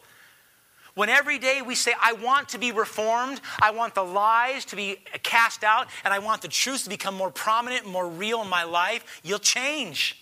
[0.96, 4.76] When every day we say, I want to be reformed, I want the lies to
[4.76, 8.42] be cast out, and I want the truth to become more prominent and more real
[8.42, 10.20] in my life, you'll change.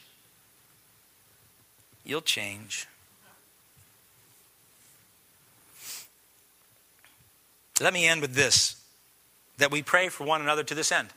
[2.05, 2.87] You'll change.
[7.81, 8.81] Let me end with this
[9.57, 11.09] that we pray for one another to this end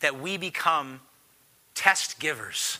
[0.00, 1.00] that we become
[1.74, 2.78] test givers,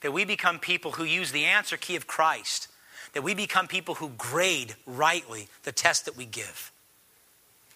[0.00, 2.68] that we become people who use the answer key of Christ,
[3.12, 6.72] that we become people who grade rightly the test that we give.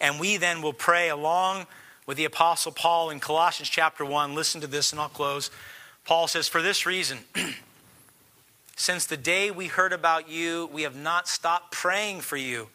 [0.01, 1.66] And we then will pray along
[2.07, 4.35] with the Apostle Paul in Colossians chapter 1.
[4.35, 5.51] Listen to this and I'll close.
[6.05, 7.18] Paul says, For this reason,
[8.77, 12.68] since the day we heard about you, we have not stopped praying for you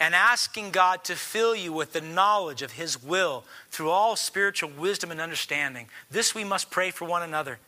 [0.00, 4.70] and asking God to fill you with the knowledge of His will through all spiritual
[4.70, 5.88] wisdom and understanding.
[6.10, 7.58] This we must pray for one another.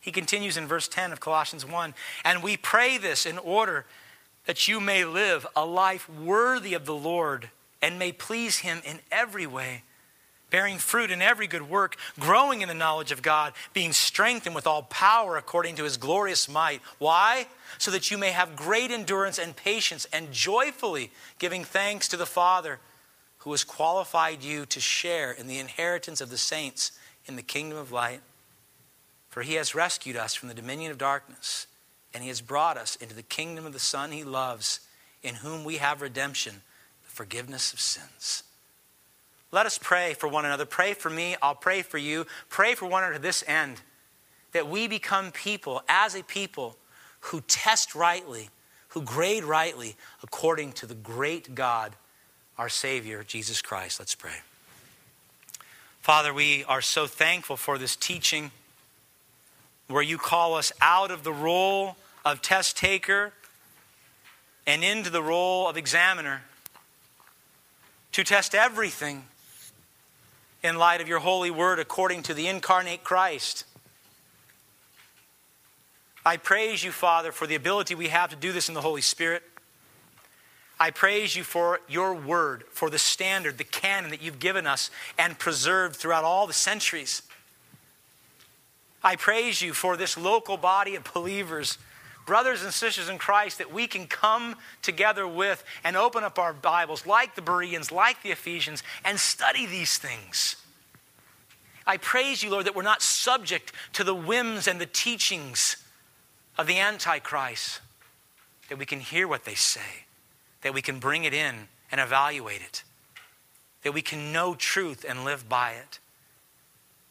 [0.00, 1.94] He continues in verse 10 of Colossians 1
[2.24, 3.84] And we pray this in order
[4.46, 7.50] that you may live a life worthy of the Lord
[7.82, 9.82] and may please Him in every way
[10.50, 14.66] bearing fruit in every good work, growing in the knowledge of God, being strengthened with
[14.66, 16.80] all power according to his glorious might.
[16.98, 17.46] Why?
[17.78, 22.26] So that you may have great endurance and patience, and joyfully giving thanks to the
[22.26, 22.80] Father
[23.38, 26.92] who has qualified you to share in the inheritance of the saints
[27.26, 28.20] in the kingdom of light.
[29.28, 31.66] For he has rescued us from the dominion of darkness,
[32.12, 34.80] and he has brought us into the kingdom of the Son he loves,
[35.22, 36.62] in whom we have redemption,
[37.04, 38.42] the forgiveness of sins.
[39.50, 40.66] Let us pray for one another.
[40.66, 41.36] Pray for me.
[41.40, 42.26] I'll pray for you.
[42.48, 43.80] Pray for one another to this end
[44.52, 46.76] that we become people, as a people,
[47.20, 48.50] who test rightly,
[48.88, 51.94] who grade rightly according to the great God,
[52.56, 53.98] our Savior, Jesus Christ.
[53.98, 54.36] Let's pray.
[56.00, 58.50] Father, we are so thankful for this teaching
[59.88, 63.32] where you call us out of the role of test taker
[64.66, 66.42] and into the role of examiner
[68.12, 69.24] to test everything
[70.62, 73.64] in light of your holy word according to the incarnate Christ.
[76.26, 79.00] I praise you, Father, for the ability we have to do this in the Holy
[79.00, 79.42] Spirit.
[80.80, 84.90] I praise you for your word, for the standard, the canon that you've given us
[85.18, 87.22] and preserved throughout all the centuries.
[89.02, 91.78] I praise you for this local body of believers,
[92.28, 96.52] brothers and sisters in Christ, that we can come together with and open up our
[96.52, 100.54] Bibles like the Bereans, like the Ephesians, and study these things.
[101.86, 105.82] I praise you, Lord, that we're not subject to the whims and the teachings
[106.56, 107.80] of the Antichrist,
[108.68, 110.04] that we can hear what they say
[110.62, 112.82] that we can bring it in and evaluate it,
[113.82, 115.98] that we can know truth and live by it.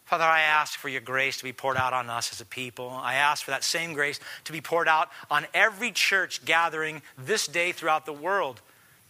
[0.08, 2.89] Father, I ask for your grace to be poured out on us as a people.
[2.89, 7.45] I ask for that same grace to be poured out on every church gathering this
[7.45, 8.62] day throughout the world.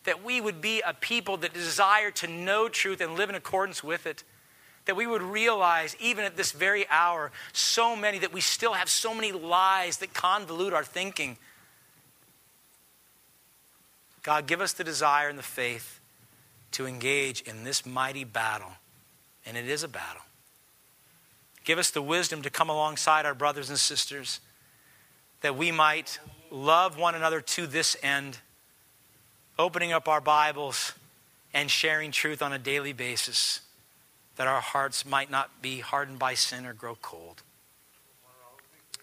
[0.06, 3.84] That we would be a people that desire to know truth and live in accordance
[3.84, 4.24] with it.
[4.86, 8.90] That we would realize, even at this very hour, so many, that we still have
[8.90, 11.38] so many lies that convolute our thinking
[14.28, 16.02] God, give us the desire and the faith
[16.74, 18.74] to engage in this mighty battle.
[19.46, 20.22] And it is a battle.
[21.68, 24.40] Give us the wisdom to come alongside our brothers and sisters
[25.42, 26.18] that we might
[26.50, 28.38] love one another to this end,
[29.60, 30.94] opening up our Bibles
[31.54, 33.60] and sharing truth on a daily basis,
[34.38, 37.44] that our hearts might not be hardened by sin or grow cold.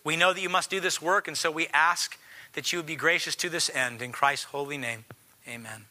[0.02, 2.18] We know that you must do this work, and so we ask
[2.54, 4.00] that you would be gracious to this end.
[4.00, 5.04] In Christ's holy name,
[5.46, 5.84] amen.